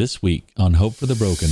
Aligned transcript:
this 0.00 0.22
week 0.22 0.48
on 0.56 0.72
Hope 0.72 0.94
for 0.94 1.04
the 1.04 1.14
Broken. 1.14 1.50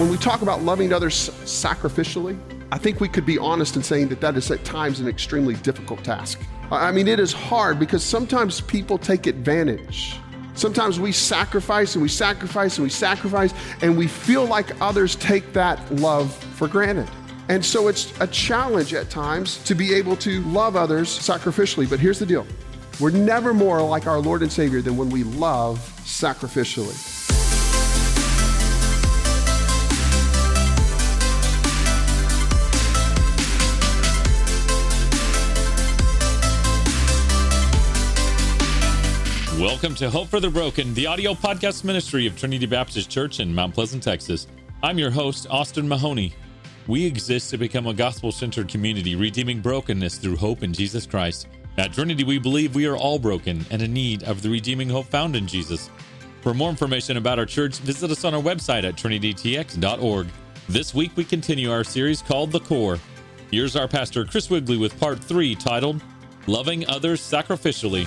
When 0.00 0.08
we 0.08 0.16
talk 0.16 0.42
about 0.42 0.60
loving 0.60 0.92
others 0.92 1.30
sacrificially, 1.44 2.36
I 2.72 2.78
think 2.78 2.98
we 2.98 3.06
could 3.06 3.24
be 3.24 3.38
honest 3.38 3.76
in 3.76 3.84
saying 3.84 4.08
that 4.08 4.20
that 4.22 4.36
is 4.36 4.50
at 4.50 4.64
times 4.64 4.98
an 4.98 5.06
extremely 5.06 5.54
difficult 5.54 6.02
task. 6.02 6.40
I 6.72 6.90
mean, 6.90 7.06
it 7.06 7.20
is 7.20 7.32
hard 7.32 7.78
because 7.78 8.02
sometimes 8.02 8.60
people 8.60 8.98
take 8.98 9.28
advantage. 9.28 10.18
Sometimes 10.54 10.98
we 10.98 11.12
sacrifice 11.12 11.94
and 11.94 12.02
we 12.02 12.08
sacrifice 12.08 12.76
and 12.76 12.82
we 12.82 12.90
sacrifice, 12.90 13.54
and 13.82 13.96
we 13.96 14.08
feel 14.08 14.44
like 14.44 14.68
others 14.82 15.14
take 15.14 15.52
that 15.52 15.78
love 15.94 16.34
for 16.56 16.66
granted. 16.66 17.08
And 17.48 17.64
so 17.64 17.86
it's 17.86 18.12
a 18.18 18.26
challenge 18.26 18.94
at 18.94 19.10
times 19.10 19.58
to 19.62 19.76
be 19.76 19.94
able 19.94 20.16
to 20.16 20.42
love 20.46 20.74
others 20.74 21.08
sacrificially. 21.08 21.88
But 21.88 22.00
here's 22.00 22.18
the 22.18 22.26
deal 22.26 22.48
we're 22.98 23.12
never 23.12 23.54
more 23.54 23.80
like 23.80 24.08
our 24.08 24.18
Lord 24.18 24.42
and 24.42 24.50
Savior 24.50 24.82
than 24.82 24.96
when 24.96 25.08
we 25.08 25.22
love 25.22 25.78
sacrificially. 26.04 27.15
Welcome 39.66 39.96
to 39.96 40.08
Hope 40.08 40.28
for 40.28 40.38
the 40.38 40.48
Broken, 40.48 40.94
the 40.94 41.08
audio 41.08 41.34
podcast 41.34 41.82
ministry 41.82 42.28
of 42.28 42.38
Trinity 42.38 42.66
Baptist 42.66 43.10
Church 43.10 43.40
in 43.40 43.52
Mount 43.52 43.74
Pleasant, 43.74 44.00
Texas. 44.00 44.46
I'm 44.80 44.96
your 44.96 45.10
host, 45.10 45.48
Austin 45.50 45.88
Mahoney. 45.88 46.32
We 46.86 47.04
exist 47.04 47.50
to 47.50 47.58
become 47.58 47.88
a 47.88 47.92
gospel 47.92 48.30
centered 48.30 48.68
community, 48.68 49.16
redeeming 49.16 49.60
brokenness 49.60 50.18
through 50.18 50.36
hope 50.36 50.62
in 50.62 50.72
Jesus 50.72 51.04
Christ. 51.04 51.48
At 51.78 51.92
Trinity, 51.92 52.22
we 52.22 52.38
believe 52.38 52.76
we 52.76 52.86
are 52.86 52.96
all 52.96 53.18
broken 53.18 53.66
and 53.72 53.82
in 53.82 53.92
need 53.92 54.22
of 54.22 54.40
the 54.40 54.48
redeeming 54.48 54.88
hope 54.88 55.06
found 55.06 55.34
in 55.34 55.48
Jesus. 55.48 55.90
For 56.42 56.54
more 56.54 56.70
information 56.70 57.16
about 57.16 57.40
our 57.40 57.44
church, 57.44 57.78
visit 57.78 58.12
us 58.12 58.24
on 58.24 58.34
our 58.34 58.42
website 58.42 58.84
at 58.84 58.94
trinitytx.org. 58.94 60.28
This 60.68 60.94
week, 60.94 61.10
we 61.16 61.24
continue 61.24 61.72
our 61.72 61.82
series 61.82 62.22
called 62.22 62.52
The 62.52 62.60
Core. 62.60 63.00
Here's 63.50 63.74
our 63.74 63.88
pastor, 63.88 64.24
Chris 64.26 64.48
Wigley, 64.48 64.76
with 64.76 64.98
part 65.00 65.18
three 65.18 65.56
titled 65.56 66.00
Loving 66.46 66.88
Others 66.88 67.20
Sacrificially. 67.20 68.06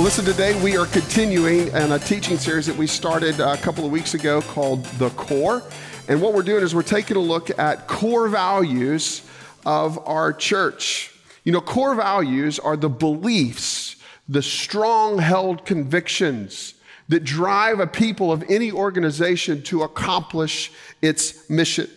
Well, 0.00 0.06
listen, 0.06 0.24
today 0.24 0.58
we 0.62 0.78
are 0.78 0.86
continuing 0.86 1.68
in 1.68 1.92
a 1.92 1.98
teaching 1.98 2.38
series 2.38 2.64
that 2.64 2.76
we 2.78 2.86
started 2.86 3.38
uh, 3.38 3.54
a 3.58 3.62
couple 3.62 3.84
of 3.84 3.90
weeks 3.90 4.14
ago 4.14 4.40
called 4.40 4.82
The 4.96 5.10
Core. 5.10 5.62
And 6.08 6.22
what 6.22 6.32
we're 6.32 6.40
doing 6.40 6.62
is 6.62 6.74
we're 6.74 6.80
taking 6.80 7.18
a 7.18 7.20
look 7.20 7.50
at 7.58 7.86
core 7.86 8.26
values 8.26 9.20
of 9.66 9.98
our 10.08 10.32
church. 10.32 11.14
You 11.44 11.52
know, 11.52 11.60
core 11.60 11.94
values 11.94 12.58
are 12.58 12.78
the 12.78 12.88
beliefs, 12.88 13.96
the 14.26 14.40
strong 14.40 15.18
held 15.18 15.66
convictions 15.66 16.72
that 17.08 17.22
drive 17.22 17.78
a 17.78 17.86
people 17.86 18.32
of 18.32 18.42
any 18.48 18.72
organization 18.72 19.62
to 19.64 19.82
accomplish 19.82 20.72
its 21.02 21.50
mission. 21.50 21.90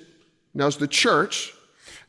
Now, 0.54 0.68
as 0.68 0.76
the 0.76 0.90
church, 0.90 1.54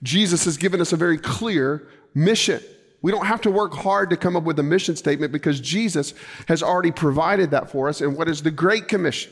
Jesus 0.03 0.45
has 0.47 0.57
given 0.57 0.81
us 0.81 0.93
a 0.93 0.97
very 0.97 1.19
clear 1.19 1.87
mission. 2.17 2.61
We 3.05 3.11
don't 3.11 3.27
have 3.27 3.43
to 3.43 3.51
work 3.51 3.75
hard 3.75 4.09
to 4.09 4.17
come 4.17 4.35
up 4.35 4.45
with 4.45 4.59
a 4.59 4.63
mission 4.63 4.97
statement 4.97 5.31
because 5.31 5.61
Jesus 5.61 6.15
has 6.49 6.63
already 6.63 6.91
provided 6.91 7.51
that 7.51 7.71
for 7.71 7.91
us. 7.91 8.01
And 8.01 8.17
what 8.17 8.29
is 8.29 8.41
the 8.41 8.51
Great 8.51 8.89
Commission? 8.89 9.31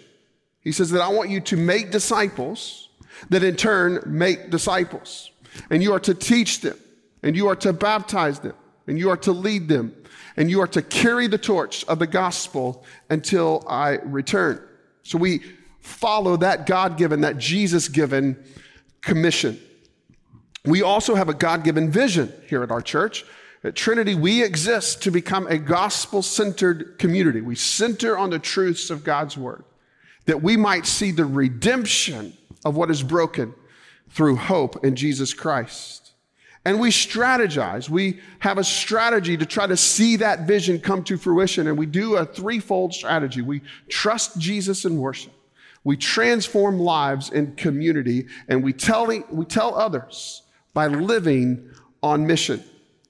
He 0.61 0.73
says 0.73 0.91
that 0.91 1.01
I 1.01 1.09
want 1.09 1.31
you 1.31 1.41
to 1.41 1.57
make 1.57 1.91
disciples 1.91 2.91
that 3.31 3.43
in 3.43 3.57
turn 3.57 4.03
make 4.05 4.51
disciples. 4.51 5.31
And 5.71 5.83
you 5.83 5.95
are 5.95 6.01
to 6.01 6.13
teach 6.13 6.61
them, 6.61 6.79
and 7.23 7.35
you 7.35 7.49
are 7.49 7.57
to 7.57 7.73
baptize 7.73 8.41
them, 8.41 8.53
and 8.87 8.99
you 8.99 9.09
are 9.09 9.17
to 9.17 9.33
lead 9.33 9.69
them, 9.69 9.97
and 10.37 10.51
you 10.51 10.61
are 10.61 10.69
to 10.69 10.83
carry 10.83 11.27
the 11.27 11.39
torch 11.39 11.83
of 11.87 11.99
the 11.99 12.07
gospel 12.07 12.85
until 13.09 13.65
I 13.67 14.01
return. 14.05 14.63
So 15.03 15.17
we 15.17 15.41
follow 15.81 16.37
that 16.37 16.67
God 16.67 16.99
given, 16.99 17.23
that 17.23 17.39
Jesus 17.39 17.89
given 17.89 18.37
commission. 19.01 19.59
We 20.67 20.83
also 20.83 21.15
have 21.15 21.31
a 21.31 21.35
God 21.35 21.65
given 21.65 21.91
vision 21.91 22.31
here 22.49 22.63
at 22.63 22.71
our 22.71 22.83
church. 22.83 23.25
At 23.65 23.77
Trinity, 23.77 24.15
we 24.15 24.43
exist 24.43 25.03
to 25.05 25.11
become 25.11 25.47
a 25.47 25.59
gospel 25.59 26.23
centered 26.23 26.99
community. 26.99 27.41
We 27.41 27.55
center 27.55 28.19
on 28.19 28.31
the 28.31 28.41
truths 28.41 28.91
of 28.91 29.05
God's 29.05 29.37
word, 29.37 29.65
that 30.27 30.43
we 30.43 30.57
might 30.57 30.85
see 30.85 31.13
the 31.13 31.25
redemption 31.25 32.37
of 32.65 32.77
what 32.77 32.91
is 32.91 33.03
broken 33.03 33.55
through 34.11 34.37
hope 34.37 34.85
in 34.85 34.97
Jesus 34.97 35.33
Christ. 35.33 36.13
And 36.65 36.79
we 36.79 36.91
strategize. 36.91 37.89
We 37.89 38.21
have 38.41 38.59
a 38.59 38.65
strategy 38.65 39.37
to 39.37 39.47
try 39.47 39.67
to 39.67 39.77
see 39.77 40.17
that 40.17 40.47
vision 40.47 40.81
come 40.81 41.03
to 41.05 41.17
fruition. 41.17 41.67
And 41.67 41.77
we 41.77 41.87
do 41.87 42.17
a 42.17 42.25
threefold 42.25 42.95
strategy. 42.95 43.43
We 43.43 43.63
trust 43.89 44.39
Jesus 44.39 44.85
in 44.85 44.99
worship. 44.99 45.33
We 45.85 45.97
transform 45.97 46.79
lives 46.79 47.31
in 47.31 47.57
community 47.57 48.27
and 48.49 48.63
we 48.63 48.73
tell, 48.73 49.07
we 49.07 49.45
tell 49.45 49.75
others 49.75 50.43
by 50.73 50.87
living 50.87 51.69
on 52.03 52.27
mission. 52.27 52.63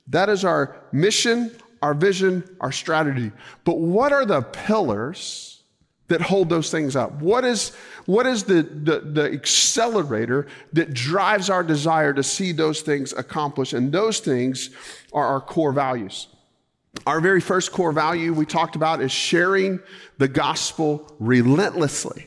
That 0.08 0.28
is 0.28 0.44
our 0.44 0.76
mission, 0.92 1.50
our 1.80 1.94
vision, 1.94 2.56
our 2.60 2.72
strategy. 2.72 3.32
But 3.64 3.78
what 3.78 4.12
are 4.12 4.24
the 4.24 4.42
pillars 4.42 5.62
that 6.08 6.20
hold 6.20 6.48
those 6.48 6.70
things 6.70 6.94
up? 6.96 7.12
What 7.22 7.44
is, 7.44 7.74
what 8.06 8.26
is 8.26 8.44
the, 8.44 8.62
the, 8.62 9.00
the 9.00 9.32
accelerator 9.32 10.46
that 10.72 10.92
drives 10.92 11.48
our 11.48 11.62
desire 11.62 12.12
to 12.12 12.22
see 12.22 12.52
those 12.52 12.82
things 12.82 13.12
accomplished? 13.12 13.72
And 13.72 13.92
those 13.92 14.20
things 14.20 14.70
are 15.12 15.26
our 15.26 15.40
core 15.40 15.72
values. 15.72 16.28
Our 17.06 17.20
very 17.20 17.40
first 17.40 17.72
core 17.72 17.92
value 17.92 18.34
we 18.34 18.44
talked 18.44 18.76
about 18.76 19.00
is 19.00 19.10
sharing 19.10 19.80
the 20.19 20.28
gospel 20.28 21.10
relentlessly. 21.19 22.26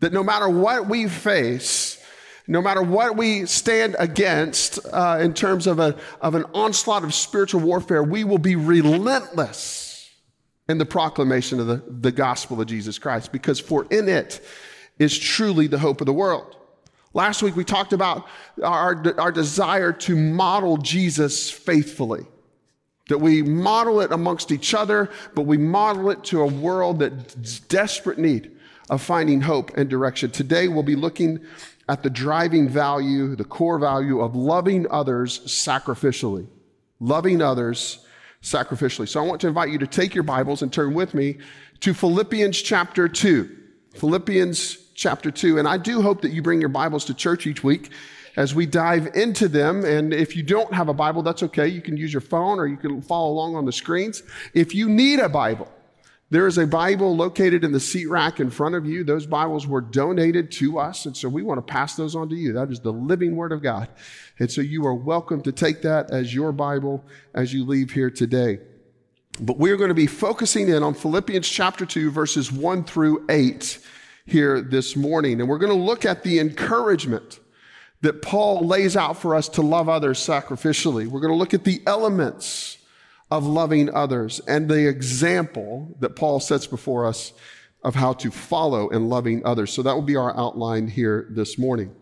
That 0.00 0.12
no 0.12 0.24
matter 0.24 0.48
what 0.48 0.88
we 0.88 1.08
face, 1.08 2.02
no 2.46 2.60
matter 2.60 2.82
what 2.82 3.16
we 3.16 3.46
stand 3.46 3.96
against 3.98 4.78
uh, 4.92 5.18
in 5.20 5.32
terms 5.32 5.66
of, 5.66 5.78
a, 5.78 5.96
of 6.20 6.34
an 6.34 6.44
onslaught 6.52 7.04
of 7.04 7.14
spiritual 7.14 7.60
warfare, 7.60 8.02
we 8.02 8.24
will 8.24 8.38
be 8.38 8.56
relentless 8.56 10.10
in 10.68 10.78
the 10.78 10.86
proclamation 10.86 11.60
of 11.60 11.66
the, 11.66 11.82
the 11.88 12.12
gospel 12.12 12.60
of 12.60 12.66
Jesus 12.66 12.98
Christ, 12.98 13.32
because 13.32 13.60
for 13.60 13.86
in 13.90 14.08
it 14.08 14.44
is 14.98 15.18
truly 15.18 15.66
the 15.66 15.78
hope 15.78 16.00
of 16.00 16.06
the 16.06 16.12
world. 16.12 16.56
Last 17.12 17.42
week 17.42 17.56
we 17.56 17.64
talked 17.64 17.92
about 17.92 18.26
our, 18.62 19.02
our 19.18 19.32
desire 19.32 19.92
to 19.92 20.16
model 20.16 20.76
Jesus 20.76 21.50
faithfully. 21.50 22.26
That 23.08 23.18
we 23.18 23.42
model 23.42 24.00
it 24.00 24.12
amongst 24.12 24.50
each 24.50 24.72
other, 24.72 25.10
but 25.34 25.42
we 25.42 25.58
model 25.58 26.10
it 26.10 26.24
to 26.24 26.40
a 26.40 26.46
world 26.46 27.00
that's 27.00 27.60
desperate 27.60 28.18
need 28.18 28.52
of 28.88 29.02
finding 29.02 29.42
hope 29.42 29.76
and 29.76 29.88
direction. 29.88 30.30
Today 30.30 30.68
we'll 30.68 30.82
be 30.82 30.96
looking 30.96 31.40
at 31.88 32.02
the 32.02 32.10
driving 32.10 32.68
value, 32.68 33.36
the 33.36 33.44
core 33.44 33.78
value 33.78 34.20
of 34.20 34.34
loving 34.34 34.86
others 34.90 35.40
sacrificially. 35.40 36.46
Loving 37.00 37.42
others 37.42 38.06
sacrificially. 38.42 39.08
So 39.08 39.22
I 39.22 39.26
want 39.26 39.40
to 39.42 39.48
invite 39.48 39.70
you 39.70 39.78
to 39.78 39.86
take 39.86 40.14
your 40.14 40.24
Bibles 40.24 40.62
and 40.62 40.72
turn 40.72 40.94
with 40.94 41.14
me 41.14 41.38
to 41.80 41.92
Philippians 41.92 42.60
chapter 42.60 43.08
2. 43.08 43.56
Philippians 43.94 44.78
chapter 44.94 45.30
2. 45.30 45.58
And 45.58 45.68
I 45.68 45.76
do 45.76 46.02
hope 46.02 46.22
that 46.22 46.32
you 46.32 46.42
bring 46.42 46.60
your 46.60 46.68
Bibles 46.68 47.04
to 47.06 47.14
church 47.14 47.46
each 47.46 47.62
week 47.62 47.90
as 48.36 48.54
we 48.54 48.66
dive 48.66 49.14
into 49.14 49.48
them. 49.48 49.84
And 49.84 50.12
if 50.12 50.36
you 50.36 50.42
don't 50.42 50.72
have 50.72 50.88
a 50.88 50.94
Bible, 50.94 51.22
that's 51.22 51.42
okay. 51.42 51.68
You 51.68 51.82
can 51.82 51.96
use 51.96 52.12
your 52.12 52.20
phone 52.20 52.58
or 52.58 52.66
you 52.66 52.76
can 52.76 53.00
follow 53.02 53.30
along 53.30 53.56
on 53.56 53.64
the 53.64 53.72
screens. 53.72 54.22
If 54.54 54.74
you 54.74 54.88
need 54.88 55.20
a 55.20 55.28
Bible, 55.28 55.70
there 56.30 56.46
is 56.46 56.58
a 56.58 56.66
Bible 56.66 57.14
located 57.14 57.64
in 57.64 57.72
the 57.72 57.80
seat 57.80 58.06
rack 58.06 58.40
in 58.40 58.50
front 58.50 58.74
of 58.74 58.86
you. 58.86 59.04
Those 59.04 59.26
Bibles 59.26 59.66
were 59.66 59.80
donated 59.80 60.50
to 60.52 60.78
us, 60.78 61.06
and 61.06 61.16
so 61.16 61.28
we 61.28 61.42
want 61.42 61.58
to 61.58 61.72
pass 61.72 61.96
those 61.96 62.16
on 62.16 62.28
to 62.30 62.34
you. 62.34 62.52
That 62.52 62.70
is 62.70 62.80
the 62.80 62.92
living 62.92 63.36
Word 63.36 63.52
of 63.52 63.62
God. 63.62 63.88
And 64.38 64.50
so 64.50 64.60
you 64.60 64.86
are 64.86 64.94
welcome 64.94 65.42
to 65.42 65.52
take 65.52 65.82
that 65.82 66.10
as 66.10 66.34
your 66.34 66.50
Bible 66.50 67.04
as 67.34 67.52
you 67.52 67.64
leave 67.64 67.92
here 67.92 68.10
today. 68.10 68.58
But 69.40 69.58
we're 69.58 69.76
going 69.76 69.88
to 69.88 69.94
be 69.94 70.06
focusing 70.06 70.68
in 70.68 70.82
on 70.82 70.94
Philippians 70.94 71.48
chapter 71.48 71.84
2, 71.84 72.10
verses 72.10 72.50
1 72.50 72.84
through 72.84 73.26
8 73.28 73.78
here 74.26 74.60
this 74.60 74.96
morning. 74.96 75.40
And 75.40 75.48
we're 75.48 75.58
going 75.58 75.76
to 75.76 75.84
look 75.84 76.04
at 76.04 76.22
the 76.22 76.38
encouragement 76.38 77.40
that 78.00 78.22
Paul 78.22 78.66
lays 78.66 78.96
out 78.96 79.18
for 79.18 79.34
us 79.34 79.48
to 79.50 79.62
love 79.62 79.88
others 79.88 80.18
sacrificially. 80.18 81.06
We're 81.06 81.20
going 81.20 81.32
to 81.32 81.38
look 81.38 81.54
at 81.54 81.64
the 81.64 81.82
elements 81.86 82.78
of 83.30 83.46
loving 83.46 83.92
others 83.94 84.40
and 84.46 84.68
the 84.68 84.86
example 84.86 85.96
that 86.00 86.10
Paul 86.16 86.40
sets 86.40 86.66
before 86.66 87.06
us 87.06 87.32
of 87.82 87.94
how 87.94 88.12
to 88.14 88.30
follow 88.30 88.88
in 88.88 89.08
loving 89.08 89.44
others. 89.44 89.72
So 89.72 89.82
that 89.82 89.94
will 89.94 90.02
be 90.02 90.16
our 90.16 90.36
outline 90.36 90.88
here 90.88 91.26
this 91.30 91.58
morning. 91.58 91.94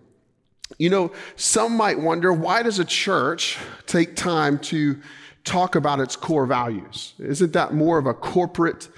You 0.79 0.91
know, 0.91 1.13
some 1.37 1.77
might 1.77 1.99
wonder 1.99 2.33
why 2.33 2.63
does 2.63 2.79
a 2.79 2.85
church 2.85 3.59
take 3.87 4.17
time 4.17 4.59
to 4.61 5.01
talk 5.45 5.75
about 5.75 6.01
its 6.01 6.17
core 6.17 6.47
values? 6.47 7.15
Isn't 7.19 7.53
that 7.53 7.75
more 7.75 7.99
of 7.99 8.07
a 8.07 8.15
corporate 8.15 8.89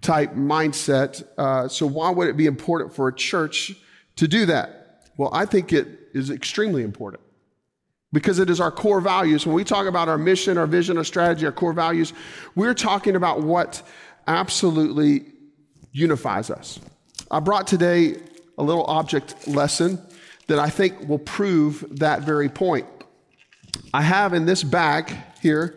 type 0.00 0.34
mindset? 0.34 1.24
Uh, 1.38 1.66
so 1.66 1.86
why 1.86 2.10
would 2.10 2.28
it 2.28 2.36
be 2.36 2.46
important 2.46 2.94
for 2.94 3.08
a 3.08 3.14
church 3.14 3.74
to 4.16 4.28
do 4.28 4.46
that? 4.46 5.08
Well, 5.16 5.30
I 5.32 5.46
think 5.46 5.72
it 5.72 5.88
is 6.12 6.30
extremely 6.30 6.82
important 6.82 7.22
because 8.14 8.38
it 8.38 8.48
is 8.48 8.60
our 8.60 8.70
core 8.70 9.00
values. 9.00 9.44
When 9.44 9.54
we 9.54 9.64
talk 9.64 9.86
about 9.86 10.08
our 10.08 10.16
mission, 10.16 10.56
our 10.56 10.68
vision, 10.68 10.96
our 10.96 11.04
strategy, 11.04 11.44
our 11.44 11.52
core 11.52 11.72
values, 11.72 12.12
we're 12.54 12.72
talking 12.72 13.16
about 13.16 13.42
what 13.42 13.82
absolutely 14.28 15.26
unifies 15.92 16.48
us. 16.48 16.78
I 17.30 17.40
brought 17.40 17.66
today 17.66 18.16
a 18.56 18.62
little 18.62 18.84
object 18.84 19.48
lesson 19.48 20.00
that 20.46 20.60
I 20.60 20.70
think 20.70 21.08
will 21.08 21.18
prove 21.18 21.84
that 21.98 22.22
very 22.22 22.48
point. 22.48 22.86
I 23.92 24.02
have 24.02 24.32
in 24.32 24.46
this 24.46 24.62
bag 24.62 25.12
here 25.42 25.76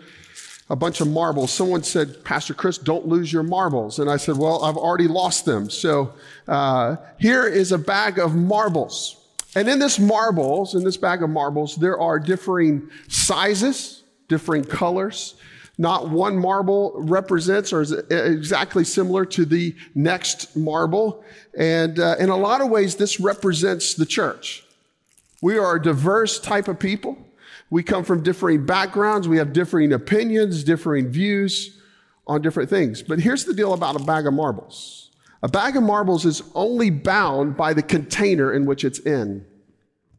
a 0.70 0.76
bunch 0.76 1.02
of 1.02 1.08
marbles. 1.08 1.52
Someone 1.52 1.82
said, 1.82 2.24
Pastor 2.24 2.54
Chris, 2.54 2.78
don't 2.78 3.08
lose 3.08 3.34
your 3.34 3.44
marbles. 3.44 3.98
And 3.98 4.10
I 4.10 4.18
said, 4.18 4.38
Well, 4.38 4.64
I've 4.64 4.78
already 4.78 5.08
lost 5.08 5.46
them. 5.46 5.70
So 5.70 6.14
uh, 6.48 6.98
here 7.20 7.48
is 7.48 7.72
a 7.72 7.78
bag 7.78 8.20
of 8.20 8.36
marbles. 8.36 9.27
And 9.58 9.68
in 9.68 9.80
this 9.80 9.98
marbles, 9.98 10.76
in 10.76 10.84
this 10.84 10.98
bag 10.98 11.24
of 11.24 11.32
marbles, 11.32 11.78
there 11.78 12.00
are 12.00 12.20
differing 12.20 12.92
sizes, 13.08 14.04
differing 14.28 14.64
colors. 14.64 15.34
Not 15.80 16.10
one 16.10 16.38
marble 16.38 16.94
represents 16.96 17.74
or 17.74 17.82
is 17.82 17.92
exactly 17.92 18.84
similar 18.84 19.26
to 19.26 19.46
the 19.46 19.76
next 19.96 20.56
marble. 20.56 21.24
And 21.58 22.00
uh, 22.00 22.18
in 22.20 22.30
a 22.30 22.38
lot 22.38 22.62
of 22.62 22.70
ways, 22.70 22.98
this 22.98 23.20
represents 23.20 23.96
the 23.96 24.06
church. 24.06 24.64
We 25.42 25.58
are 25.58 25.78
a 25.78 25.82
diverse 25.82 26.40
type 26.40 26.68
of 26.68 26.78
people. 26.78 27.18
We 27.72 27.82
come 27.82 28.04
from 28.04 28.22
differing 28.22 28.64
backgrounds. 28.64 29.28
We 29.28 29.38
have 29.38 29.54
differing 29.54 29.92
opinions, 29.92 30.64
differing 30.64 31.10
views 31.10 31.82
on 32.28 32.44
different 32.44 32.70
things. 32.70 33.02
But 33.02 33.22
here's 33.22 33.46
the 33.46 33.56
deal 33.56 33.74
about 33.74 34.00
a 34.00 34.04
bag 34.04 34.28
of 34.28 34.36
marbles. 34.36 35.07
A 35.44 35.48
bag 35.48 35.76
of 35.76 35.84
marbles 35.84 36.26
is 36.26 36.42
only 36.56 36.90
bound 36.90 37.56
by 37.56 37.74
the 37.74 37.84
container 37.84 38.52
in 38.54 38.66
which 38.66 38.84
it's 38.84 39.00
in, 39.00 39.46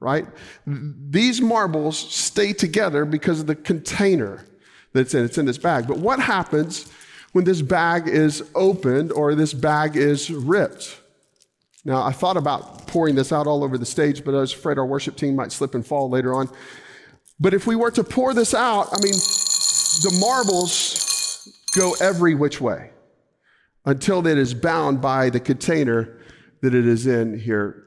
right? 0.01 0.27
These 0.67 1.41
marbles 1.41 1.99
stay 1.99 2.53
together 2.53 3.05
because 3.05 3.41
of 3.41 3.47
the 3.47 3.57
container 3.57 4.45
that's 4.93 5.15
in. 5.15 5.25
It's 5.25 5.39
in 5.39 5.47
this 5.47 5.59
bag. 5.59 5.89
But 5.89 5.99
what 5.99 6.21
happens 6.21 6.91
when 7.33 7.45
this 7.45 7.63
bag 7.63 8.07
is 8.07 8.49
opened 8.55 9.13
or 9.13 9.35
this 9.35 9.53
bag 9.53 9.97
is 9.97 10.31
ripped? 10.31 11.01
Now, 11.85 12.03
I 12.03 12.13
thought 12.13 12.37
about 12.37 12.87
pouring 12.87 13.15
this 13.15 13.33
out 13.33 13.47
all 13.47 13.65
over 13.65 13.77
the 13.77 13.87
stage, 13.87 14.25
but 14.25 14.35
I 14.35 14.41
was 14.41 14.53
afraid 14.53 14.79
our 14.79 14.87
worship 14.87 15.17
team 15.17 15.35
might 15.35 15.53
slip 15.53 15.75
and 15.75 15.85
fall 15.85 16.09
later 16.09 16.35
on. 16.35 16.49
But 17.41 17.55
if 17.55 17.67
we 17.67 17.77
were 17.77 17.91
to 17.93 18.05
pour 18.05 18.35
this 18.35 18.55
out, 18.55 18.89
I 18.93 19.01
mean, 19.03 19.13
the 19.13 20.17
marbles 20.21 21.49
go 21.77 21.95
every 22.01 22.35
which 22.35 22.61
way 22.61 22.91
until 23.85 24.27
it 24.27 24.39
is 24.39 24.55
bound 24.55 25.01
by 25.01 25.31
the 25.31 25.41
container 25.41 26.19
that 26.63 26.75
it 26.75 26.87
is 26.87 27.07
in 27.07 27.39
here 27.39 27.85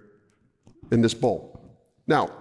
in 0.92 1.02
this 1.02 1.14
bowl. 1.14 1.78
Now, 2.08 2.32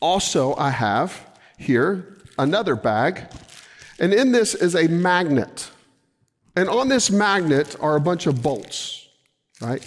also, 0.00 0.54
I 0.56 0.70
have 0.70 1.26
here 1.58 2.18
another 2.38 2.76
bag, 2.76 3.22
and 3.98 4.12
in 4.12 4.32
this 4.32 4.54
is 4.54 4.74
a 4.74 4.88
magnet. 4.88 5.70
And 6.54 6.68
on 6.68 6.88
this 6.88 7.10
magnet 7.10 7.76
are 7.80 7.96
a 7.96 8.00
bunch 8.00 8.26
of 8.26 8.42
bolts, 8.42 9.08
right? 9.60 9.82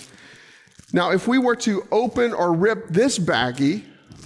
Now, 0.93 1.11
if 1.11 1.27
we 1.27 1.37
were 1.37 1.55
to 1.57 1.87
open 1.91 2.33
or 2.33 2.53
rip 2.53 2.89
this 2.89 3.19
baggie 3.19 3.83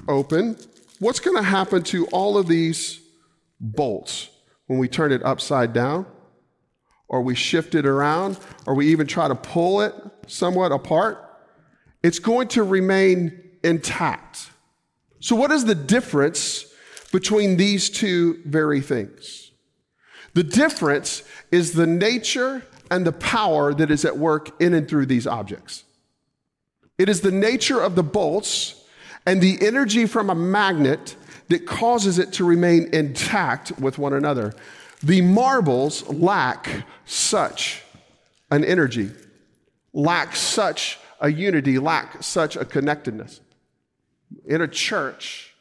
open, 0.08 0.58
what's 1.00 1.20
going 1.20 1.38
to 1.38 1.44
happen 1.44 1.84
to 1.84 2.06
all 2.08 2.38
of 2.38 2.48
these 2.48 3.02
bolts 3.60 4.30
when 4.68 4.80
we 4.80 4.88
turn 4.88 5.12
it 5.12 5.24
upside 5.24 5.74
down? 5.74 6.06
Or 7.14 7.22
we 7.22 7.36
shift 7.36 7.76
it 7.76 7.86
around, 7.86 8.40
or 8.66 8.74
we 8.74 8.88
even 8.88 9.06
try 9.06 9.28
to 9.28 9.36
pull 9.36 9.82
it 9.82 9.94
somewhat 10.26 10.72
apart? 10.72 11.24
It's 12.02 12.18
going 12.18 12.48
to 12.50 12.64
remain 12.64 13.40
intact. 13.64 14.50
So, 15.20 15.36
what 15.36 15.52
is 15.52 15.66
the 15.66 15.76
difference 15.76 16.66
between 17.12 17.58
these 17.58 17.92
two 17.92 18.42
very 18.48 18.82
things? 18.82 19.52
The 20.34 20.44
difference 20.44 21.22
is 21.52 21.74
the 21.74 21.86
nature 21.86 22.64
and 22.90 23.06
the 23.06 23.12
power 23.12 23.76
that 23.76 23.92
is 23.92 24.06
at 24.06 24.18
work 24.18 24.60
in 24.60 24.74
and 24.74 24.90
through 24.90 25.06
these 25.06 25.28
objects. 25.28 25.84
It 26.98 27.10
is 27.10 27.22
the 27.22 27.32
nature 27.32 27.80
of 27.80 27.94
the 27.94 28.02
bolts 28.02 28.84
and 29.28 29.40
the 29.40 29.60
energy 29.62 30.08
from 30.08 30.32
a 30.32 30.36
magnet 30.36 31.16
that 31.50 31.68
causes 31.68 32.18
it 32.18 32.34
to 32.34 32.44
remain 32.44 32.90
intact 32.92 33.72
with 33.80 34.00
one 34.00 34.14
another. 34.14 34.56
The 35.04 35.22
marbles 35.22 36.08
lack 36.08 36.86
such 37.06 37.84
an 38.50 38.64
energy, 38.64 39.12
lack 39.92 40.36
such 40.36 40.98
a 41.20 41.32
unity, 41.32 41.78
lack 41.78 42.24
such 42.24 42.56
a 42.56 42.66
connectedness. 42.66 43.42
In 44.46 44.62
a 44.62 44.68
church, 44.68 45.54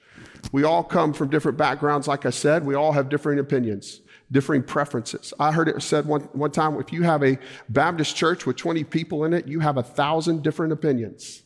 we 0.52 0.64
all 0.64 0.82
come 0.84 1.12
from 1.12 1.28
different 1.28 1.58
backgrounds, 1.58 2.08
like 2.08 2.24
I 2.24 2.30
said, 2.30 2.64
we 2.64 2.74
all 2.74 2.92
have 2.92 3.08
different 3.08 3.40
opinions 3.40 4.00
differing 4.30 4.62
preferences. 4.62 5.34
I 5.38 5.52
heard 5.52 5.68
it 5.68 5.82
said 5.82 6.06
one, 6.06 6.22
one 6.32 6.50
time 6.50 6.80
if 6.80 6.90
you 6.90 7.02
have 7.02 7.22
a 7.22 7.36
Baptist 7.68 8.16
church 8.16 8.46
with 8.46 8.56
20 8.56 8.82
people 8.84 9.26
in 9.26 9.34
it, 9.34 9.46
you 9.46 9.60
have 9.60 9.76
a 9.76 9.82
thousand 9.82 10.42
different 10.42 10.72
opinions 10.72 11.42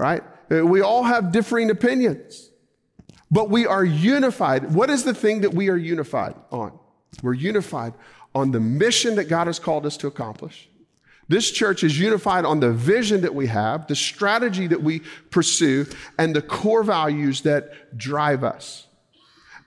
right? 0.00 0.22
Uh, 0.50 0.64
we 0.64 0.80
all 0.80 1.04
have 1.04 1.30
differing 1.30 1.70
opinions, 1.70 2.50
but 3.30 3.50
we 3.50 3.66
are 3.66 3.84
unified. 3.84 4.72
What 4.74 4.88
is 4.88 5.04
the 5.04 5.12
thing 5.12 5.42
that 5.42 5.52
we 5.52 5.68
are 5.68 5.76
unified 5.76 6.34
on? 6.50 6.78
We're 7.22 7.34
unified 7.34 7.94
on 8.34 8.50
the 8.52 8.60
mission 8.60 9.16
that 9.16 9.24
God 9.24 9.46
has 9.46 9.58
called 9.58 9.86
us 9.86 9.96
to 9.98 10.06
accomplish. 10.06 10.68
This 11.28 11.50
church 11.50 11.84
is 11.84 11.98
unified 11.98 12.44
on 12.44 12.58
the 12.58 12.72
vision 12.72 13.20
that 13.20 13.34
we 13.34 13.46
have, 13.46 13.86
the 13.86 13.94
strategy 13.94 14.66
that 14.66 14.82
we 14.82 15.02
pursue, 15.30 15.86
and 16.18 16.34
the 16.34 16.42
core 16.42 16.82
values 16.82 17.42
that 17.42 17.96
drive 17.96 18.42
us. 18.42 18.88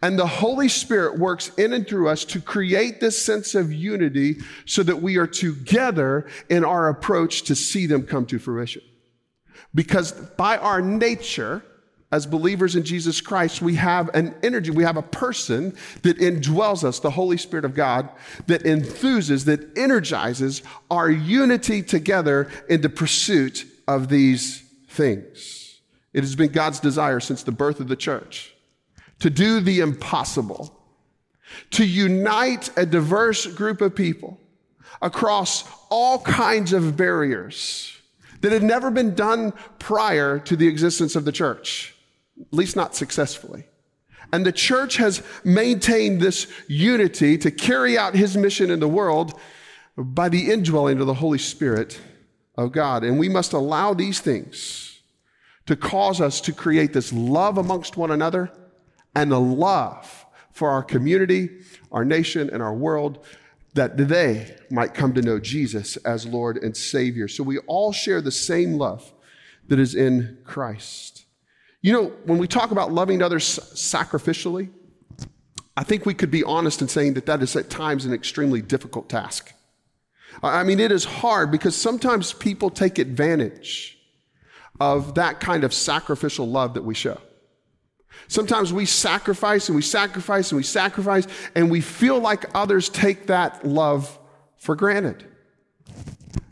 And 0.02 0.20
the 0.20 0.28
Holy 0.28 0.68
Spirit 0.68 1.18
works 1.18 1.52
in 1.58 1.72
and 1.72 1.88
through 1.88 2.10
us 2.10 2.26
to 2.26 2.42
create 2.42 3.00
this 3.00 3.18
sense 3.24 3.56
of 3.56 3.72
unity 3.72 4.42
so 4.66 4.84
that 4.84 5.02
we 5.02 5.16
are 5.16 5.28
together 5.28 6.28
in 6.50 6.66
our 6.66 6.90
approach 6.90 7.44
to 7.44 7.56
see 7.56 7.88
them 7.88 8.04
come 8.04 8.26
to 8.26 8.40
fruition. 8.40 8.82
Because 9.74 10.12
by 10.12 10.58
our 10.58 10.82
nature, 10.82 11.64
as 12.14 12.28
believers 12.28 12.76
in 12.76 12.84
Jesus 12.84 13.22
Christ, 13.22 13.60
we 13.60 13.74
have 13.74 14.08
an 14.14 14.36
energy, 14.44 14.70
we 14.70 14.84
have 14.84 14.98
a 14.98 15.02
person 15.02 15.76
that 16.04 16.20
indwells 16.20 16.84
us, 16.84 17.00
the 17.00 17.10
Holy 17.10 17.38
Spirit 17.38 17.66
of 17.66 17.74
God, 17.74 18.08
that 18.46 18.62
enthuses, 18.62 19.46
that 19.46 19.76
energizes 19.76 20.62
our 20.92 21.10
unity 21.10 21.82
together 21.82 22.52
in 22.70 22.82
the 22.82 22.90
pursuit 22.90 23.66
of 23.88 24.10
these 24.10 24.62
things. 24.90 25.80
It 26.14 26.22
has 26.22 26.36
been 26.36 26.52
God's 26.52 26.80
desire 26.80 27.20
since 27.20 27.42
the 27.42 27.52
birth 27.52 27.80
of 27.80 27.88
the 27.88 27.96
church 27.96 28.54
to 29.20 29.32
do 29.32 29.60
the 29.60 29.80
impossible, 29.80 30.80
to 31.72 31.84
unite 31.84 32.70
a 32.78 32.86
diverse 32.86 33.48
group 33.48 33.82
of 33.82 33.96
people 33.96 34.40
across 35.02 35.64
all 35.90 36.20
kinds 36.20 36.74
of 36.74 36.96
barriers 36.96 37.98
that 38.42 38.52
had 38.52 38.62
never 38.62 38.92
been 38.92 39.16
done 39.16 39.52
prior 39.80 40.38
to 40.38 40.56
the 40.56 40.68
existence 40.68 41.16
of 41.16 41.26
the 41.26 41.32
church, 41.32 41.93
at 42.44 42.54
least 42.54 42.76
not 42.76 42.96
successfully. 42.96 43.66
And 44.32 44.46
the 44.46 44.52
church 44.52 44.98
has 44.98 45.22
maintained 45.44 46.22
this 46.22 46.48
unity 46.68 47.38
to 47.38 47.52
carry 47.52 47.98
out 47.98 48.16
his 48.16 48.36
mission 48.36 48.72
in 48.72 48.80
the 48.80 48.88
world 48.88 49.40
by 49.96 50.30
the 50.30 50.52
indwelling 50.52 51.00
of 51.00 51.08
the 51.08 51.14
Holy 51.14 51.38
Spirit 51.38 52.00
of 52.58 52.72
God. 52.72 53.04
And 53.04 53.20
we 53.20 53.30
must 53.30 53.54
allow 53.54 53.94
these 53.94 54.20
things 54.20 55.02
to 55.66 55.76
cause 55.76 56.20
us 56.20 56.42
to 56.42 56.52
create 56.52 56.94
this 56.94 57.14
love 57.14 57.58
amongst 57.58 57.96
one 57.96 58.12
another 58.12 58.52
and 59.16 59.32
the 59.32 59.40
love 59.40 60.26
for 60.52 60.70
our 60.70 60.84
community, 60.84 61.50
our 61.92 62.06
nation, 62.06 62.50
and 62.50 62.62
our 62.62 62.74
world 62.74 63.24
that 63.74 63.98
they 63.98 64.56
might 64.70 64.94
come 64.94 65.14
to 65.14 65.22
know 65.22 65.40
Jesus 65.40 65.98
as 65.98 66.26
Lord 66.26 66.58
and 66.58 66.76
Savior. 66.76 67.28
So 67.28 67.44
we 67.44 67.58
all 67.60 67.92
share 67.92 68.22
the 68.22 68.32
same 68.32 68.74
love 68.74 69.12
that 69.68 69.80
is 69.80 69.96
in 69.96 70.38
Christ. 70.44 71.23
You 71.84 71.92
know, 71.92 72.14
when 72.24 72.38
we 72.38 72.48
talk 72.48 72.72
about 72.72 72.94
loving 72.94 73.22
others 73.22 73.60
sacrificially, 73.76 74.70
I 75.76 75.84
think 75.84 76.06
we 76.06 76.14
could 76.14 76.32
be 76.32 76.42
honest 76.42 76.82
in 76.82 76.88
saying 76.88 77.16
that 77.16 77.26
that 77.26 77.44
is 77.44 77.58
at 77.58 77.70
times 77.70 78.06
an 78.06 78.14
extremely 78.14 78.62
difficult 78.62 79.10
task. 79.10 79.52
I 80.42 80.64
mean, 80.64 80.80
it 80.80 80.94
is 80.94 81.04
hard 81.04 81.52
because 81.52 81.76
sometimes 81.76 82.32
people 82.32 82.70
take 82.70 83.00
advantage 83.00 84.00
of 84.80 85.16
that 85.16 85.42
kind 85.42 85.66
of 85.66 85.74
sacrificial 85.74 86.48
love 86.48 86.74
that 86.76 86.84
we 86.84 86.96
show. 86.96 87.20
Sometimes 88.30 88.72
we 88.72 88.86
sacrifice 88.86 89.68
and 89.68 89.76
we 89.76 89.82
sacrifice 89.82 90.52
and 90.52 90.58
we 90.58 90.64
sacrifice, 90.64 91.28
and 91.54 91.70
we 91.70 91.82
feel 91.82 92.18
like 92.18 92.46
others 92.56 92.88
take 92.88 93.28
that 93.28 93.66
love 93.66 94.18
for 94.58 94.78
granted. 94.78 95.26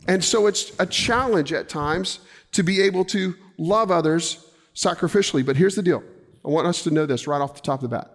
And 0.06 0.22
so 0.22 0.46
it's 0.46 0.78
a 0.78 0.84
challenge 0.84 1.54
at 1.54 1.70
times 1.70 2.18
to 2.52 2.62
be 2.62 2.82
able 2.82 3.06
to 3.06 3.34
love 3.56 3.90
others 3.90 4.46
sacrificially. 4.74 5.44
But 5.44 5.56
here's 5.56 5.74
the 5.74 5.82
deal 5.82 6.02
I 6.44 6.48
want 6.48 6.66
us 6.66 6.82
to 6.84 6.90
know 6.90 7.06
this 7.06 7.26
right 7.26 7.40
off 7.40 7.54
the 7.54 7.60
top 7.60 7.82
of 7.82 7.90
the 7.90 7.96
bat. 7.96 8.10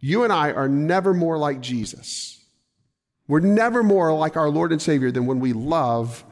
You 0.00 0.24
and 0.24 0.32
I 0.32 0.50
are 0.52 0.68
never 0.68 1.14
more 1.14 1.38
like 1.38 1.60
Jesus. 1.60 2.44
We're 3.28 3.40
never 3.40 3.82
more 3.82 4.12
like 4.12 4.36
our 4.36 4.50
Lord 4.50 4.72
and 4.72 4.82
Savior 4.82 5.10
than 5.10 5.26
when 5.26 5.38
we 5.38 5.52
love 5.52 6.24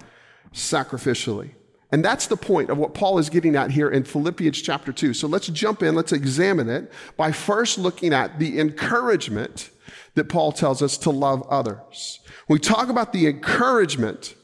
sacrificially. 0.53 1.53
And 1.93 2.05
that's 2.05 2.27
the 2.27 2.37
point 2.37 2.71
of 2.71 2.79
what 2.79 2.95
Paul 2.95 3.19
is 3.19 3.31
getting 3.31 3.57
at 3.57 3.71
here 3.71 3.89
in 3.89 4.05
Philippians 4.05 4.61
chapter 4.63 4.93
2. 4.93 5.15
So 5.15 5.27
let's 5.27 5.49
jump 5.49 5.83
in, 5.83 5.95
let's 5.95 6.13
examine 6.13 6.69
it 6.69 6.93
by 7.17 7.33
first 7.33 7.79
looking 7.79 8.13
at 8.13 8.39
the 8.39 8.61
encouragement 8.61 9.71
that 10.15 10.29
Paul 10.29 10.53
tells 10.53 10.83
us 10.83 10.99
to 10.99 11.11
love 11.11 11.43
others. 11.49 12.21
When 12.47 12.57
we 12.57 12.61
talk 12.61 12.89
about 12.89 13.13
the 13.13 13.27
encouragement 13.27 14.35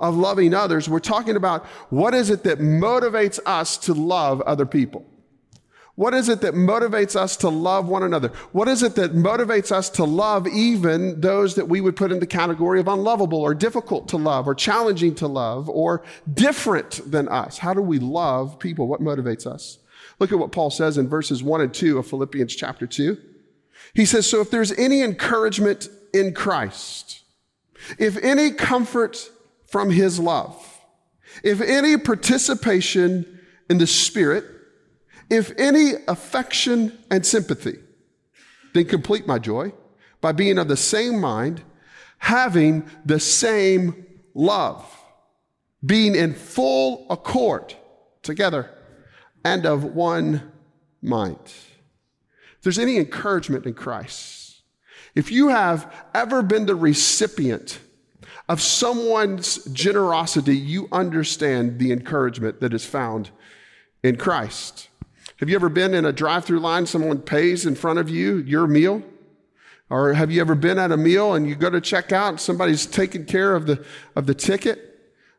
of 0.00 0.16
loving 0.16 0.54
others, 0.54 0.88
we're 0.88 1.00
talking 1.00 1.36
about 1.36 1.66
what 1.90 2.14
is 2.14 2.30
it 2.30 2.44
that 2.44 2.58
motivates 2.58 3.40
us 3.44 3.76
to 3.78 3.94
love 3.94 4.40
other 4.42 4.66
people? 4.66 5.04
What 5.98 6.14
is 6.14 6.28
it 6.28 6.42
that 6.42 6.54
motivates 6.54 7.16
us 7.16 7.36
to 7.38 7.48
love 7.48 7.88
one 7.88 8.04
another? 8.04 8.28
What 8.52 8.68
is 8.68 8.84
it 8.84 8.94
that 8.94 9.14
motivates 9.14 9.72
us 9.72 9.90
to 9.90 10.04
love 10.04 10.46
even 10.46 11.20
those 11.20 11.56
that 11.56 11.68
we 11.68 11.80
would 11.80 11.96
put 11.96 12.12
in 12.12 12.20
the 12.20 12.26
category 12.26 12.78
of 12.78 12.86
unlovable 12.86 13.40
or 13.40 13.52
difficult 13.52 14.06
to 14.10 14.16
love 14.16 14.46
or 14.46 14.54
challenging 14.54 15.16
to 15.16 15.26
love 15.26 15.68
or 15.68 16.04
different 16.32 17.00
than 17.10 17.26
us? 17.28 17.58
How 17.58 17.74
do 17.74 17.82
we 17.82 17.98
love 17.98 18.60
people? 18.60 18.86
What 18.86 19.00
motivates 19.00 19.44
us? 19.44 19.78
Look 20.20 20.30
at 20.30 20.38
what 20.38 20.52
Paul 20.52 20.70
says 20.70 20.98
in 20.98 21.08
verses 21.08 21.42
1 21.42 21.62
and 21.62 21.74
2 21.74 21.98
of 21.98 22.06
Philippians 22.06 22.54
chapter 22.54 22.86
2. 22.86 23.18
He 23.94 24.04
says, 24.04 24.24
So 24.24 24.40
if 24.40 24.52
there's 24.52 24.70
any 24.78 25.02
encouragement 25.02 25.88
in 26.14 26.32
Christ, 26.32 27.24
if 27.98 28.16
any 28.18 28.52
comfort 28.52 29.30
from 29.68 29.90
his 29.90 30.18
love, 30.18 30.80
if 31.42 31.60
any 31.60 31.96
participation 31.96 33.40
in 33.68 33.78
the 33.78 33.86
Spirit, 33.86 34.44
if 35.30 35.52
any 35.58 35.92
affection 36.08 36.98
and 37.10 37.24
sympathy, 37.24 37.78
then 38.72 38.86
complete 38.86 39.26
my 39.26 39.38
joy 39.38 39.72
by 40.20 40.32
being 40.32 40.58
of 40.58 40.68
the 40.68 40.76
same 40.76 41.20
mind, 41.20 41.62
having 42.18 42.88
the 43.04 43.20
same 43.20 44.06
love, 44.34 44.84
being 45.84 46.14
in 46.14 46.34
full 46.34 47.06
accord 47.10 47.74
together 48.22 48.70
and 49.44 49.66
of 49.66 49.84
one 49.84 50.50
mind. 51.02 51.38
If 51.44 52.62
there's 52.62 52.78
any 52.78 52.96
encouragement 52.96 53.66
in 53.66 53.74
Christ, 53.74 54.62
if 55.14 55.30
you 55.30 55.48
have 55.48 55.94
ever 56.14 56.42
been 56.42 56.66
the 56.66 56.74
recipient 56.74 57.78
of 58.48 58.62
someone's 58.62 59.64
generosity, 59.66 60.56
you 60.56 60.88
understand 60.90 61.78
the 61.78 61.92
encouragement 61.92 62.60
that 62.60 62.72
is 62.72 62.84
found 62.84 63.30
in 64.02 64.16
Christ. 64.16 64.88
Have 65.38 65.48
you 65.48 65.54
ever 65.54 65.68
been 65.68 65.94
in 65.94 66.04
a 66.04 66.12
drive 66.12 66.44
through 66.44 66.60
line, 66.60 66.86
someone 66.86 67.20
pays 67.20 67.66
in 67.66 67.74
front 67.74 67.98
of 67.98 68.08
you 68.08 68.38
your 68.38 68.66
meal? 68.66 69.02
Or 69.90 70.14
have 70.14 70.30
you 70.30 70.40
ever 70.40 70.54
been 70.54 70.78
at 70.78 70.92
a 70.92 70.96
meal 70.96 71.34
and 71.34 71.48
you 71.48 71.54
go 71.54 71.70
to 71.70 71.80
check 71.80 72.12
out 72.12 72.28
and 72.30 72.40
somebody's 72.40 72.86
taking 72.86 73.24
care 73.24 73.54
of 73.54 73.66
the, 73.66 73.84
of 74.16 74.26
the 74.26 74.34
ticket? 74.34 74.84